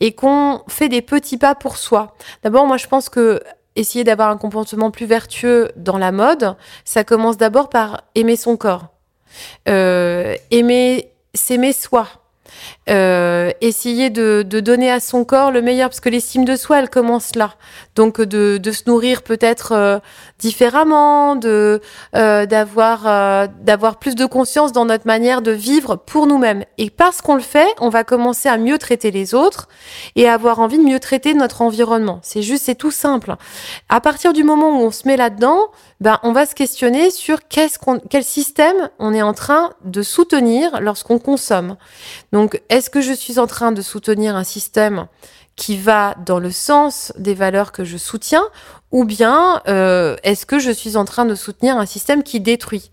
[0.00, 3.40] et qu'on fait des petits pas pour soi, d'abord, moi, je pense que
[3.76, 8.56] essayer d'avoir un comportement plus vertueux dans la mode, ça commence d'abord par aimer son
[8.56, 8.97] corps, euh,
[9.66, 12.06] aimer, s'aimer soi.
[12.88, 16.78] Euh, essayer de, de, donner à son corps le meilleur, parce que l'estime de soi,
[16.78, 17.54] elle commence là.
[17.94, 19.98] Donc de, de se nourrir peut-être euh,
[20.38, 21.80] différemment, de
[22.16, 26.64] euh, d'avoir euh, d'avoir plus de conscience dans notre manière de vivre pour nous-mêmes.
[26.78, 29.68] Et parce qu'on le fait, on va commencer à mieux traiter les autres
[30.16, 32.20] et à avoir envie de mieux traiter notre environnement.
[32.22, 33.34] C'est juste, c'est tout simple.
[33.88, 35.68] À partir du moment où on se met là-dedans,
[36.00, 40.02] ben on va se questionner sur qu'est-ce qu'on, quel système on est en train de
[40.02, 41.76] soutenir lorsqu'on consomme.
[42.32, 45.08] Donc, est-ce que je suis en train de soutenir un système
[45.56, 48.44] qui va dans le sens des valeurs que je soutiens
[48.92, 52.92] ou bien euh, est-ce que je suis en train de soutenir un système qui détruit?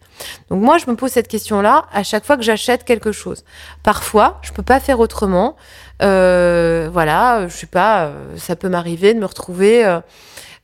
[0.50, 3.44] Donc moi, je me pose cette question-là à chaque fois que j'achète quelque chose.
[3.84, 5.56] Parfois, je peux pas faire autrement.
[6.02, 10.00] Euh, voilà, je sais pas, euh, ça peut m'arriver de me retrouver.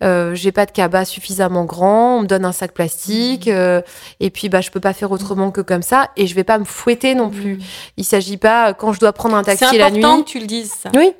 [0.01, 3.81] Euh, euh, j'ai pas de cabas suffisamment grand, on me donne un sac plastique, euh,
[4.19, 6.57] et puis bah je peux pas faire autrement que comme ça, et je vais pas
[6.57, 7.59] me fouetter non plus.
[7.97, 10.01] Il s'agit pas quand je dois prendre un taxi la nuit.
[10.01, 10.89] C'est important que tu le dises ça.
[10.95, 11.13] Oui,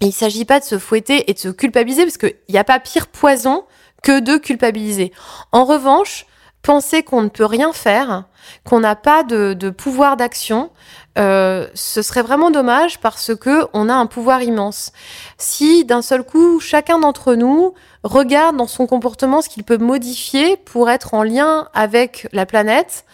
[0.00, 2.64] et il s'agit pas de se fouetter et de se culpabiliser parce qu'il n'y a
[2.64, 3.64] pas pire poison
[4.02, 5.12] que de culpabiliser.
[5.52, 6.26] En revanche,
[6.62, 8.24] penser qu'on ne peut rien faire,
[8.64, 10.70] qu'on n'a pas de, de pouvoir d'action,
[11.18, 14.92] euh, ce serait vraiment dommage parce que on a un pouvoir immense.
[15.38, 20.56] Si d'un seul coup, chacun d'entre nous regarde dans son comportement ce qu'il peut modifier
[20.56, 23.04] pour être en lien avec la planète,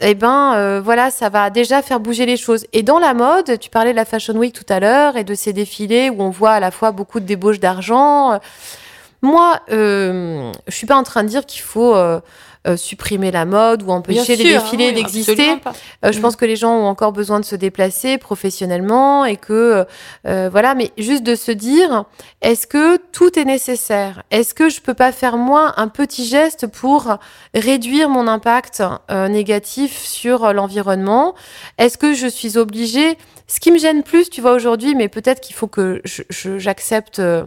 [0.00, 2.66] eh ben euh, voilà, ça va déjà faire bouger les choses.
[2.72, 5.34] Et dans la mode, tu parlais de la Fashion Week tout à l'heure et de
[5.34, 8.38] ces défilés où on voit à la fois beaucoup de débauches d'argent.
[9.22, 12.20] Moi, euh, je suis pas en train de dire qu'il faut euh,
[12.68, 15.56] euh, supprimer la mode ou empêcher les défilés oui, d'exister.
[16.04, 16.22] Euh, je Mm.
[16.22, 19.86] pense que les gens ont encore besoin de se déplacer professionnellement et que
[20.26, 22.04] euh, voilà, mais juste de se dire
[22.42, 24.22] est-ce que tout est nécessaire?
[24.30, 27.16] Est-ce que je peux pas faire moi un petit geste pour
[27.54, 31.34] réduire mon impact euh, négatif sur euh, l'environnement?
[31.78, 33.16] Est-ce que je suis obligée?
[33.46, 36.58] Ce qui me gêne plus, tu vois aujourd'hui, mais peut-être qu'il faut que je- je-
[36.58, 37.18] j'accepte.
[37.18, 37.44] euh,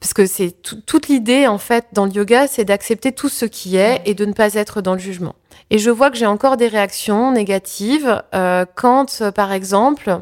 [0.00, 3.44] parce que c'est tout- toute l'idée, en fait, dans le yoga, c'est d'accepter tout ce
[3.44, 5.34] qui est et de ne pas être dans le jugement.
[5.70, 10.18] Et je vois que j'ai encore des réactions négatives euh, quand, euh, par exemple,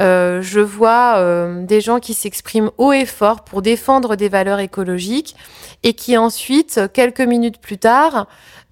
[0.00, 4.58] euh, je vois euh, des gens qui s'expriment haut et fort pour défendre des valeurs
[4.58, 5.36] écologiques
[5.82, 8.26] et qui ensuite, quelques minutes plus tard,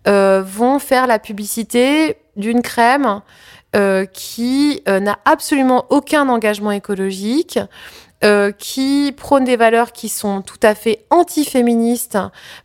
[0.08, 3.20] euh, vont faire la publicité d'une crème
[3.76, 7.58] euh, qui euh, n'a absolument aucun engagement écologique,
[8.24, 12.18] euh, qui prône des valeurs qui sont tout à fait anti-féministes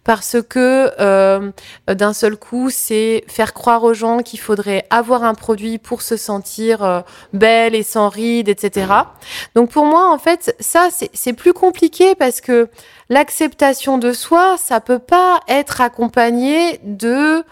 [0.04, 1.52] parce que euh,
[1.88, 6.18] d'un seul coup, c'est faire croire aux gens qu'il faudrait avoir un produit pour se
[6.18, 7.02] sentir euh,
[7.34, 8.88] belle et sans rides, etc.
[9.56, 12.68] Donc pour moi, en fait, ça, c'est- plus compliqué parce que
[13.10, 17.44] l'acceptation de soi, ça peut pas être accompagné de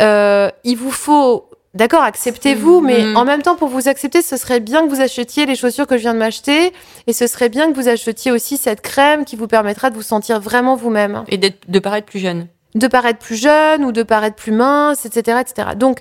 [0.00, 3.16] euh, il vous faut D'accord, acceptez-vous, mais Mhm.
[3.16, 5.96] en même temps, pour vous accepter, ce serait bien que vous achetiez les chaussures que
[5.96, 6.72] je viens de m'acheter,
[7.06, 10.02] et ce serait bien que vous achetiez aussi cette crème qui vous permettra de vous
[10.02, 12.48] sentir vraiment vous-même Et de paraître plus jeune.
[12.74, 15.68] de paraître plus jeune ou de paraître plus mince, etc., etc.
[15.76, 16.00] Donc,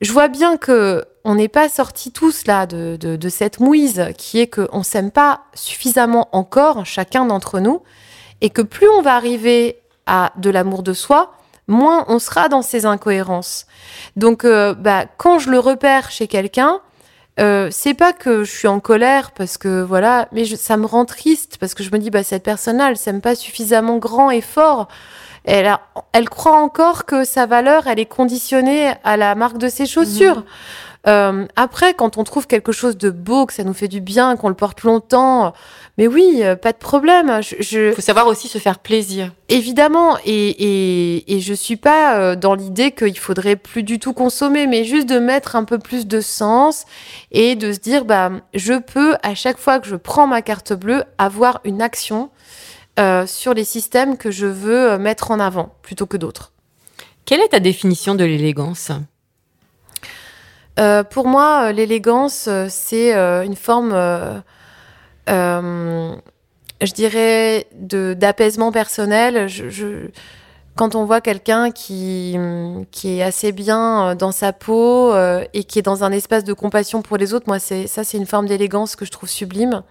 [0.00, 4.06] je vois bien que on n'est pas sortis tous là de, de, de cette mouise
[4.18, 7.82] qui est qu'on s'aime pas suffisamment encore chacun d'entre nous
[8.40, 11.32] et que plus on va arriver à de l'amour de soi,
[11.72, 13.66] moins on sera dans ces incohérences.
[14.16, 16.80] Donc, euh, bah, quand je le repère chez quelqu'un,
[17.40, 20.84] euh, c'est pas que je suis en colère parce que voilà, mais je- ça me
[20.86, 24.30] rend triste parce que je me dis bah cette personne-là, elle s'aime pas suffisamment grand
[24.30, 24.88] et fort.
[25.44, 25.80] Elle, a-
[26.12, 30.44] elle croit encore que sa valeur, elle est conditionnée à la marque de ses chaussures.
[31.08, 34.36] Euh, après, quand on trouve quelque chose de beau, que ça nous fait du bien,
[34.36, 35.52] qu'on le porte longtemps,
[35.98, 37.40] mais oui, euh, pas de problème.
[37.42, 39.32] Je, je- Il faut savoir aussi se faire plaisir.
[39.48, 40.48] Évidemment, et,
[41.16, 44.84] et, et je suis pas euh, dans l'idée qu'il faudrait plus du tout consommer, mais
[44.84, 46.84] juste de mettre un peu plus de sens
[47.32, 50.72] et de se dire, bah, je peux, à chaque fois que je prends ma carte
[50.72, 52.30] bleue, avoir une action
[53.00, 56.52] euh, sur les systèmes que je veux euh, mettre en avant, plutôt que d'autres.
[57.24, 58.90] Quelle est ta définition de l'élégance?
[60.78, 63.12] Euh, pour moi, euh, l'élégance, euh, c'est
[63.44, 64.40] une forme, euh,
[65.28, 69.48] je dirais, d'apaisement personnel.
[69.48, 70.08] Je, je-
[70.74, 72.38] quand on voit quelqu'un qui,
[72.90, 76.54] qui est assez bien dans sa peau euh, et qui est dans un espace de
[76.54, 79.82] compassion pour les autres, moi, c'est ça, c'est une forme d'élégance que je trouve sublime.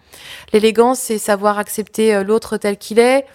[0.53, 3.25] L'élégance, c'est savoir accepter l'autre tel qu'il est.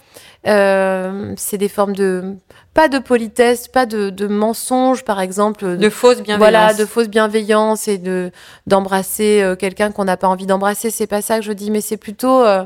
[0.45, 2.35] C'est des formes de
[2.77, 6.39] pas de politesse, pas de, de mensonge, par exemple, De fausse bienveillance.
[6.39, 8.31] voilà, de fausse bienveillance et de
[8.67, 10.91] d'embrasser euh, quelqu'un qu'on n'a pas envie d'embrasser.
[10.91, 12.65] C'est pas ça que je dis, mais c'est plutôt, euh,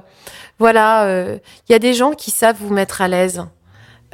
[0.59, 1.39] voilà, euh,
[1.69, 3.45] il y a des gens qui savent vous mettre à l'aise.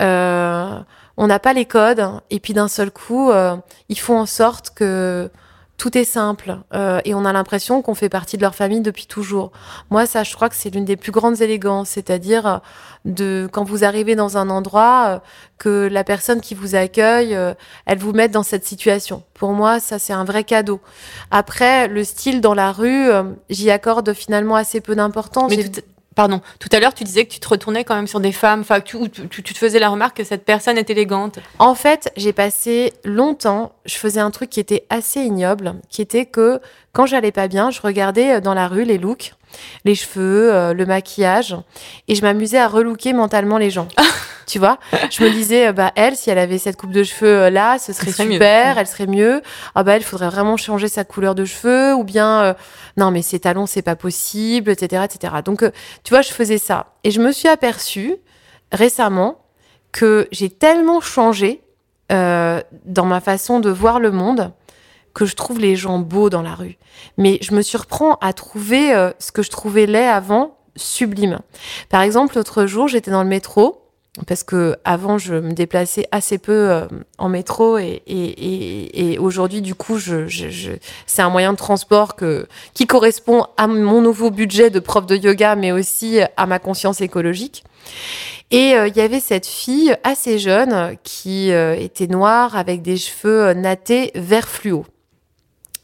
[0.00, 0.78] Euh,
[1.16, 3.56] on n'a pas les codes, et puis d'un seul coup, euh,
[3.88, 5.30] ils font en sorte que
[5.76, 9.06] tout est simple euh, et on a l'impression qu'on fait partie de leur famille depuis
[9.06, 9.52] toujours.
[9.90, 12.58] Moi, ça, je crois que c'est l'une des plus grandes élégances, c'est-à-dire euh,
[13.04, 15.18] de quand vous arrivez dans un endroit euh,
[15.58, 17.54] que la personne qui vous accueille, euh,
[17.84, 19.22] elle vous mette dans cette situation.
[19.34, 20.80] Pour moi, ça c'est un vrai cadeau.
[21.30, 23.08] Après, le style dans la rue,
[23.50, 25.52] j'y accorde finalement assez peu d'importance.
[26.16, 28.62] Pardon, tout à l'heure, tu disais que tu te retournais quand même sur des femmes,
[28.62, 31.38] enfin, tu, tu- tu te faisais la remarque que cette personne est élégante.
[31.58, 36.24] En fait, j'ai passé longtemps, je faisais un truc qui était assez ignoble, qui était
[36.24, 36.58] que
[36.94, 39.34] quand j'allais pas bien, je regardais euh, dans la rue les looks,
[39.84, 41.54] les cheveux, euh, le maquillage,
[42.08, 43.86] et je m'amusais à relooker mentalement les gens.
[44.46, 44.78] tu vois
[45.10, 47.78] Je me disais, euh, bah elle, si elle avait cette coupe de cheveux euh, là,
[47.78, 48.32] ce serait, serait mieux.
[48.32, 49.42] super, elle serait mieux.
[49.74, 52.54] Ah bah elle, faudrait vraiment changer sa couleur de cheveux, ou bien euh,
[52.96, 55.34] non mais ces talons, c'est pas possible, etc., etc.
[55.44, 55.70] Donc euh,
[56.04, 58.16] tu vois, je faisais ça, et je me suis aperçue
[58.72, 59.38] récemment
[59.92, 61.62] que j'ai tellement changé
[62.12, 64.52] euh, dans ma façon de voir le monde
[65.12, 66.76] que je trouve les gens beaux dans la rue.
[67.16, 71.40] Mais je me surprends à trouver euh, ce que je trouvais laid avant sublime.
[71.88, 73.85] Par exemple, l'autre jour, j'étais dans le métro
[74.26, 76.86] parce que avant je me déplaçais assez peu euh,
[77.18, 80.72] en métro et, et, et, et aujourd'hui du coup je, je, je-
[81.06, 85.16] c'est un moyen de transport que qui correspond à mon nouveau budget de prof de
[85.16, 87.64] yoga mais aussi à ma conscience écologique
[88.50, 92.96] et euh, il y avait cette fille assez jeune qui euh, était noire avec des
[92.96, 94.86] cheveux euh, nattés vert fluo.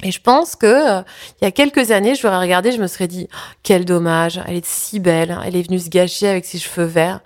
[0.03, 1.03] Et je pense que euh,
[1.41, 4.41] il y a quelques années, je l'aurais regardée, je me serais dit Oh, quel dommage,
[4.47, 7.21] elle est si belle, elle est venue se gâcher avec ses cheveux verts.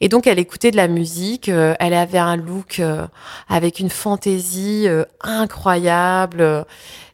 [0.00, 3.06] Et donc elle écoutait de la musique, euh, elle avait un look euh,
[3.48, 4.86] avec une fantaisie
[5.20, 6.64] incroyable.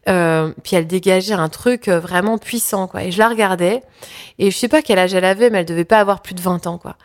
[0.05, 3.05] puis elle dégageait un truc vraiment puissant quoi.
[3.05, 3.82] Et je la regardais
[4.38, 6.40] et je sais pas quel âge elle avait, mais elle devait pas avoir plus de
[6.40, 6.97] 20 ans quoi.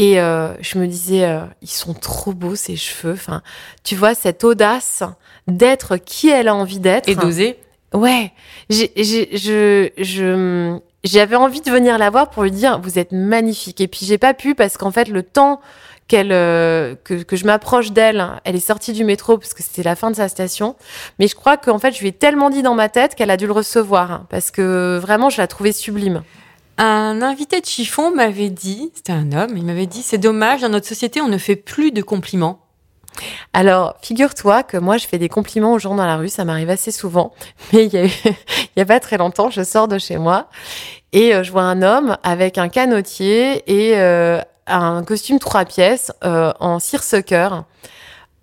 [0.00, 3.14] Et euh, je me disais, euh, ils sont trop beaux ces cheveux.
[3.14, 3.42] Enfin,
[3.82, 5.02] tu vois cette audace
[5.48, 7.08] d'être qui elle a envie d'être.
[7.08, 7.58] Et d'oser.
[7.92, 8.30] Ouais,
[8.70, 13.10] j'ai, j'ai, je, je, j'avais envie de venir la voir pour lui dire vous êtes
[13.10, 13.80] magnifique.
[13.80, 15.60] Et puis j'ai pas pu parce qu'en fait le temps
[16.06, 19.82] qu'elle, euh, que, que je m'approche d'elle, elle est sortie du métro parce que c'était
[19.82, 20.76] la fin de sa station.
[21.18, 23.36] Mais je crois qu'en fait je lui ai tellement dit dans ma tête qu'elle a
[23.36, 26.22] dû le recevoir hein, parce que vraiment je la trouvais sublime.
[26.78, 30.68] Un invité de chiffon m'avait dit, c'était un homme, il m'avait dit, c'est dommage, dans
[30.68, 32.60] notre société, on ne fait plus de compliments.
[33.52, 36.70] Alors, figure-toi que moi, je fais des compliments aux gens dans la rue, ça m'arrive
[36.70, 37.32] assez souvent.
[37.72, 38.10] Mais il
[38.76, 40.48] y a, pas très longtemps, je sors de chez moi
[41.12, 46.12] et euh, je vois un homme avec un canotier et euh, un costume trois pièces
[46.24, 47.64] euh, en seersucker.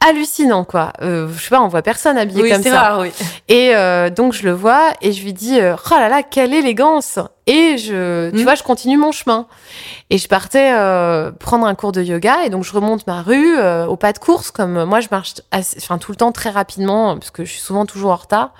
[0.01, 0.93] Hallucinant, quoi.
[1.01, 2.79] Euh, je sais pas, on voit personne habillé oui, comme ça.
[2.79, 3.11] rare, oui.
[3.47, 6.53] Et euh, donc je le vois et je lui dis euh, oh là là quelle
[6.53, 7.17] élégance
[7.47, 8.43] et je tu Mm.
[8.43, 9.47] vois je continue mon chemin
[10.11, 13.57] et je partais euh, prendre un cours de yoga et donc je remonte ma rue
[13.57, 16.49] euh, au pas de course comme moi je marche assez- enfin tout le temps très
[16.51, 18.53] rapidement parce que je suis souvent toujours en retard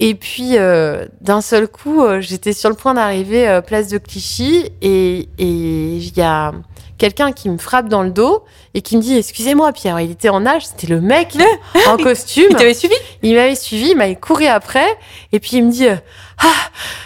[0.00, 4.70] et puis euh, d'un seul coup j'étais sur le point d'arriver euh, place de Clichy
[4.82, 6.52] et et il y a
[6.98, 10.28] quelqu'un qui me frappe dans le dos et qui me dit excusez-moi Pierre il était
[10.28, 11.36] en âge c'était le mec
[11.86, 12.94] en costume Il t'avait suivi?
[13.22, 14.86] Il m'avait suivi, il m'avait couru après,
[15.32, 15.96] et puis il me dit euh,
[16.38, 16.46] ah,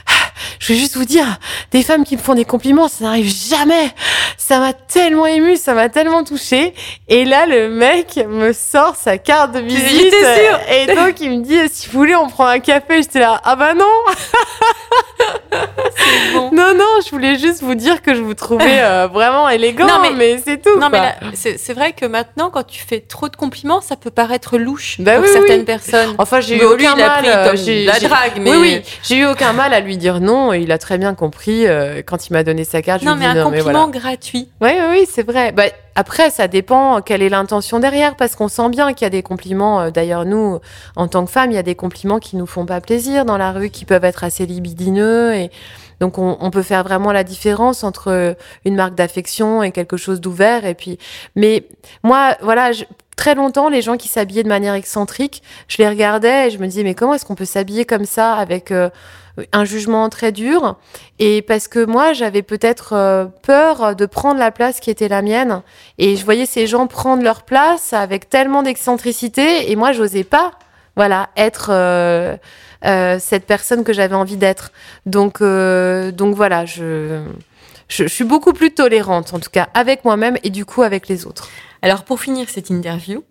[0.07, 1.27] ah, je vais juste vous dire,
[1.71, 3.91] des femmes qui me font des compliments, ça n'arrive jamais.
[4.37, 6.75] Ça m'a tellement ému, ça m'a tellement touché.
[7.09, 10.15] Et là, le mec me sort sa carte de visite.
[10.73, 13.03] Et donc, il me dit, si vous voulez, on prend un café.
[13.03, 13.85] J'étais là, ah bah non.
[16.35, 16.51] bon.
[16.53, 20.01] Non, non, je voulais juste vous dire que je vous trouvais euh, vraiment élégant, Non,
[20.03, 20.79] mais, mais- c'est tout.
[20.79, 21.31] Non, mais quoi.
[21.35, 25.17] c'est vrai que maintenant, quand tu fais trop de compliments, ça peut paraître louche Bah
[25.17, 25.65] pour oui, certaines oui.
[25.67, 26.15] personnes.
[26.19, 27.49] Enfin, j'ai eu lui, aucun a mal.
[27.49, 28.51] pris j'ai- la j'ai- drague, mais...
[28.51, 30.53] Oui, oui, j'ai eu aucun mal à lui dire non.
[30.53, 33.01] et Il a très bien compris euh, quand il m'a donné sa carte.
[33.03, 33.99] je Non, lui mais ai dit un non, mais compliment voilà.
[34.01, 34.49] gratuit.
[34.61, 35.53] Oui, oui, oui, c'est vrai.
[35.53, 35.65] Bah,
[35.99, 39.25] après, ça dépend quelle est l'intention derrière, parce qu'on sent bien qu'il y a des
[39.25, 39.81] compliments.
[39.81, 40.61] euh, D'ailleurs, nous,
[40.95, 43.37] en tant que femmes, il y a des compliments qui nous font pas plaisir dans
[43.37, 45.51] la rue, qui peuvent être assez libidineux et
[45.99, 50.65] donc on, peut faire vraiment la différence entre une marque d'affection et quelque chose d'ouvert.
[50.65, 50.97] Et puis,
[51.35, 51.67] mais
[52.05, 52.71] moi, voilà,
[53.17, 56.67] très longtemps, les gens qui s'habillaient de manière excentrique, je les regardais et je me
[56.69, 58.89] disais mais comment est-ce qu'on peut s'habiller comme ça avec euh,
[59.53, 60.77] un jugement très dur.
[61.19, 65.23] Et parce que moi j'avais peut-être euh, peur de prendre la place qui était la
[65.23, 65.63] mienne.
[65.99, 70.53] Et je voyais ces gens prendre leur place avec tellement d'excentricité et moi j'osais pas
[70.97, 72.37] voilà être euh,
[72.85, 74.73] euh, cette personne que j'avais envie d'être.
[75.07, 77.23] Donc euh, donc voilà je,
[77.89, 81.09] je je suis beaucoup plus tolérante en tout cas avec moi-même et du coup avec
[81.09, 81.49] les autres.
[81.83, 83.23] Alors, pour finir cette interview,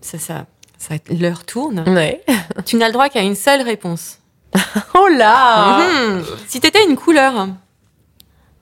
[0.00, 0.46] ça, ça,
[0.78, 1.84] ça l'heure tourne.
[1.88, 2.22] ouais.
[2.64, 4.18] Tu n'as le droit qu'à une seule réponse.
[4.94, 6.24] oh là Mhm.
[6.48, 7.48] Si t'étais une couleur,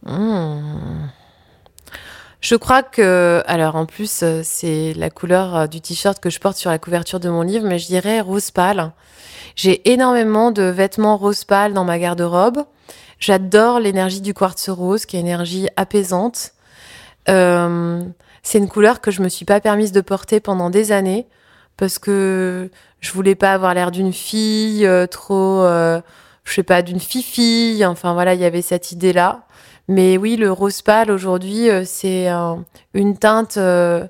[0.07, 1.09] Hmm.
[2.41, 6.41] Je crois que, alors en plus, euh, c'est la couleur euh, du t-shirt que je
[6.41, 8.93] porte sur la couverture de mon livre, mais je dirais rose pâle.
[9.57, 12.65] J'ai énormément de vêtements rose pâle dans ma garde-robe.
[13.19, 16.53] J'adore l'énergie du quartz rose, qui est une énergie apaisante.
[17.29, 18.03] Euh,
[18.43, 21.27] c'est une couleur que je me suis pas permise de porter pendant des années
[21.81, 22.71] parce que
[23.01, 26.01] je voulais pas avoir l'air d'une fille euh, trop, euh,
[26.45, 27.85] je sais pas, d'une fille-fille.
[27.85, 29.41] Enfin voilà, il y avait cette idée-là.
[29.89, 32.65] Mais oui, le rose pâle aujourd'hui, euh, c'est un-
[32.95, 34.07] une teinte euh,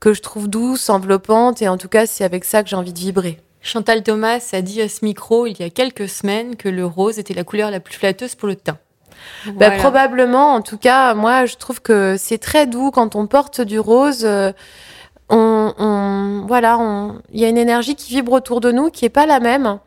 [0.00, 2.92] que je trouve douce, enveloppante, et en tout cas, c'est avec ça que j'ai envie
[2.94, 3.40] de vibrer.
[3.60, 7.18] Chantal Thomas a dit à ce micro il y a quelques semaines que le rose
[7.18, 8.78] était la couleur la plus flatteuse pour le teint.
[9.46, 13.60] Bah, probablement, en tout cas, moi, je trouve que c'est très doux quand on porte
[13.60, 14.24] du rose.
[14.24, 14.52] euh,
[15.28, 16.78] on, on- voilà,
[17.32, 19.78] il y a une énergie qui vibre autour de nous qui est pas la même,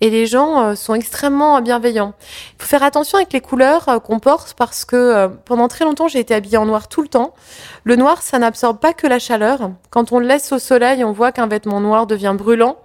[0.00, 2.14] et les gens euh, sont extrêmement bienveillants.
[2.58, 5.84] Il faut faire attention avec les couleurs euh, qu'on porte parce que euh, pendant très
[5.84, 7.34] longtemps, j'ai été habillée en noir tout le temps.
[7.84, 9.70] Le noir, ça n'absorbe pas que la chaleur.
[9.90, 12.76] Quand on le laisse au soleil, on voit qu'un vêtement noir devient brûlant.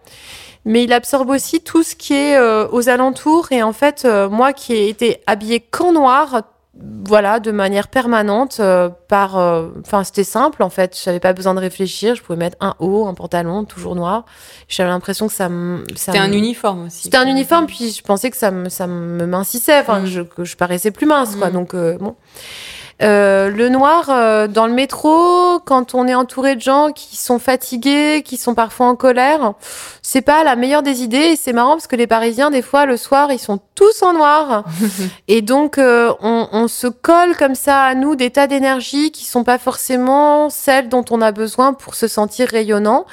[0.66, 2.40] Mais il absorbe aussi tout ce qui est
[2.72, 3.52] aux alentours.
[3.52, 6.44] Et en fait, moi qui ai été habillée qu'en noir,
[6.74, 10.98] voilà, de manière permanente, euh, par, euh, enfin, c'était simple en fait.
[11.04, 12.16] J'avais pas besoin de réfléchir.
[12.16, 14.24] Je pouvais mettre un haut, un pantalon, toujours noir.
[14.70, 17.04] J'avais l'impression que ça me, C'était un me- uniforme aussi.
[17.04, 20.04] C'était un uniforme, puis je pensais que ça me, ça me mincissait, enfin, Mm.
[20.04, 21.50] que, je, que je paraissais plus mince, quoi.
[21.50, 21.54] Mm.
[21.54, 22.16] Donc, euh, bon.
[23.02, 27.40] Euh, le noir, euh, dans le métro, quand on est entouré de gens qui sont
[27.40, 29.54] fatigués, qui sont parfois en colère,
[30.04, 31.18] c'est pas la meilleure des idées.
[31.18, 34.14] Et c'est marrant parce que les Parisiens, des fois, le soir, ils sont tous en
[34.14, 34.66] noir.
[35.28, 39.26] et donc, euh, on, on se colle comme ça à nous des tas d'énergies qui
[39.26, 43.06] sont pas forcément celles dont on a besoin pour se sentir rayonnant.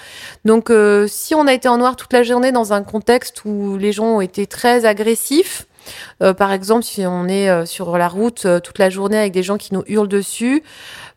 [0.45, 3.79] Donc, euh, si on a été en noir toute la journée dans un contexte où
[3.79, 5.67] les gens ont été très agressifs,
[6.23, 9.33] euh, par exemple, si on est euh, sur la route euh, toute la journée avec
[9.33, 10.63] des gens qui nous hurlent dessus,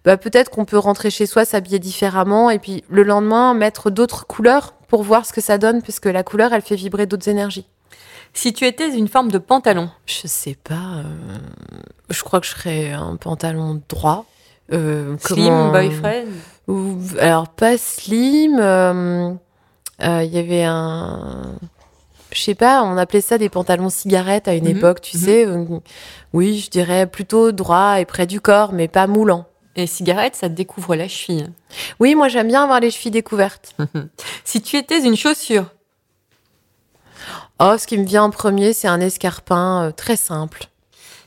[0.05, 4.25] bah, peut-être qu'on peut rentrer chez soi, s'habiller différemment, et puis le lendemain mettre d'autres
[4.27, 7.29] couleurs pour voir ce que ça donne, parce que la couleur, elle fait vibrer d'autres
[7.29, 7.67] énergies.
[8.33, 10.73] Si tu étais une forme de pantalon, Je sais pas.
[10.99, 11.03] euh,
[12.09, 14.25] je crois que je serais un pantalon droit.
[14.73, 16.27] Euh, slim, comment- boyfriend,
[16.69, 18.57] Ou- alors pas slim.
[18.59, 19.33] euh,
[20.01, 21.41] euh, Il y avait un,
[22.33, 25.23] je sais pas, on appelait ça des pantalons cigarettes à une Mhm, époque, tu mhm.
[25.23, 25.45] sais.
[25.45, 25.65] euh,
[26.33, 29.45] Oui, je dirais plutôt droit et près du corps, mais pas moulant.
[29.75, 31.49] et cigarette, ça te découvre la cheville.
[31.99, 33.75] Oui, moi j'aime bien avoir les chevilles découvertes.
[34.43, 35.65] Si tu étais une chaussure,
[37.59, 40.65] Oh, ce qui me vient en premier, c'est un escarpin euh, très simple.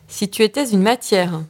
[0.09, 1.41] si tu étais une matière,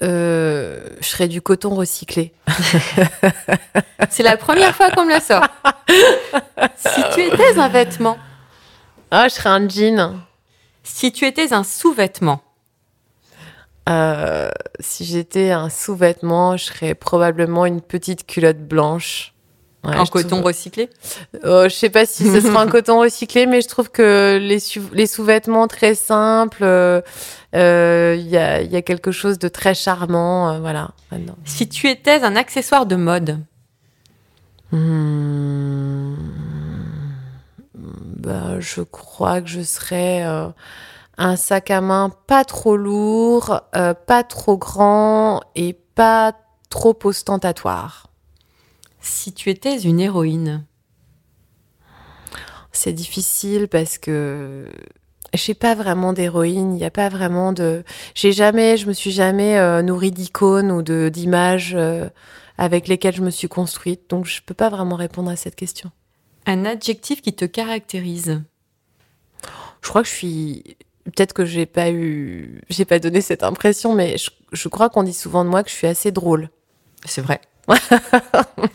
[0.00, 2.32] Euh, je serais du coton recyclé.
[4.10, 5.42] c'est la première fois qu'on me la sort.
[6.76, 8.16] si tu étais un vêtement,
[9.10, 10.20] Ah, je serais un jean.
[10.82, 12.42] si tu étais un sous-vêtement,
[13.88, 14.50] Euh,
[14.80, 19.32] si j'étais un sous-vêtement, je serais probablement une petite culotte blanche.
[19.84, 20.90] Ouais, en trouve- coton recyclé,
[21.44, 25.06] Euh, je sais pas si ce sera un coton recyclé, mais je trouve que les,
[25.06, 27.00] sous-vêtements très simples, euh,
[27.54, 30.90] euh, il y, a, il y a quelque chose de très charmant, euh, voilà.
[31.46, 33.38] si tu étais un accessoire de mode,
[34.70, 36.14] Hmm.
[38.18, 40.48] Bah, je crois que je serais euh,
[41.18, 46.34] un sac à main pas trop lourd, euh, pas trop grand et pas
[46.70, 48.08] trop ostentatoire.
[49.00, 50.64] si tu étais une héroïne,
[52.72, 54.68] C'est difficile parce que
[55.34, 57.84] j'ai pas vraiment d'héroïne, il n'y a pas vraiment de.
[58.14, 62.08] J'ai jamais, je me suis jamais euh, nourrie d'icônes ou de d'images euh,
[62.58, 65.90] avec lesquelles je me suis construite, donc je peux pas vraiment répondre à cette question.
[66.48, 68.42] Un adjectif qui te caractérise,
[69.82, 70.76] Je crois que je suis.
[71.04, 75.02] Peut-être que j'ai pas eu, j'ai pas donné cette impression, mais je, je crois qu'on
[75.02, 76.50] dit souvent de moi que je suis assez drôle.
[77.04, 77.40] c'est vrai.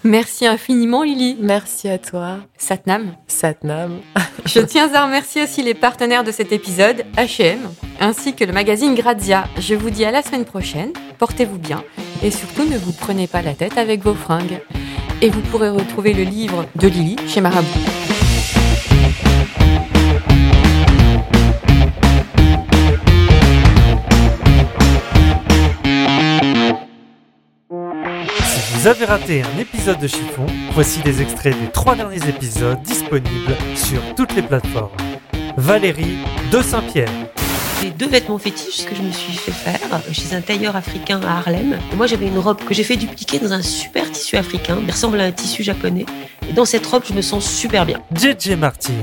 [0.03, 1.37] Merci infiniment Lily.
[1.39, 3.15] Merci à toi, Satnam.
[3.27, 4.01] Satnam.
[4.45, 7.59] Je tiens à remercier aussi les partenaires de cet épisode, H&M,
[7.99, 9.45] ainsi que le magazine Grazia.
[9.57, 11.83] Je vous dis à la semaine prochaine, portez-vous bien
[12.21, 14.59] et surtout ne vous prenez pas la tête avec vos fringues.
[15.21, 17.67] Et vous pourrez retrouver le livre de Lily chez Marabout.
[28.45, 32.81] Si vous avez raté un épisode de Chiffon, voici des extraits des trois derniers épisodes
[32.81, 34.91] disponibles sur toutes les plateformes.
[35.55, 36.17] Valérie
[36.51, 37.09] de Saint-Pierre.
[37.83, 39.77] J'ai deux vêtements fétiches que je me suis fait faire
[40.13, 41.77] chez un tailleur africain à Harlem.
[41.91, 44.89] Et moi, j'avais une robe que j'ai fait dupliquer dans un super tissu africain, qui
[44.89, 46.05] ressemble à un tissu japonais.
[46.47, 47.99] Et dans cette robe, je me sens super bien.
[48.15, 48.93] JJ Martin.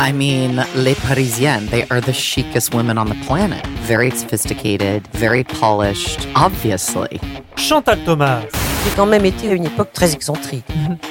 [0.00, 3.62] I mean, les Parisiennes, they are the chicest women on the planet.
[3.82, 7.20] Very sophisticated, very polished, obviously.
[7.56, 8.63] Chantal Thomas.
[8.84, 10.64] J'ai quand même été à une époque très excentrique.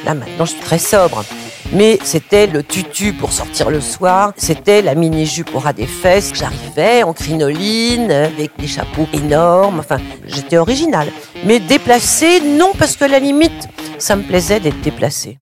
[0.05, 1.24] Là maintenant, je suis très sobre.
[1.71, 6.32] Mais c'était le tutu pour sortir le soir, c'était la mini-jupe au ras des fesses.
[6.36, 9.97] J'arrivais en crinoline, avec des chapeaux énormes, enfin,
[10.28, 11.07] j'étais originale.
[11.45, 13.67] Mais déplacée, non, parce que la limite,
[13.97, 15.39] ça me plaisait d'être déplacée.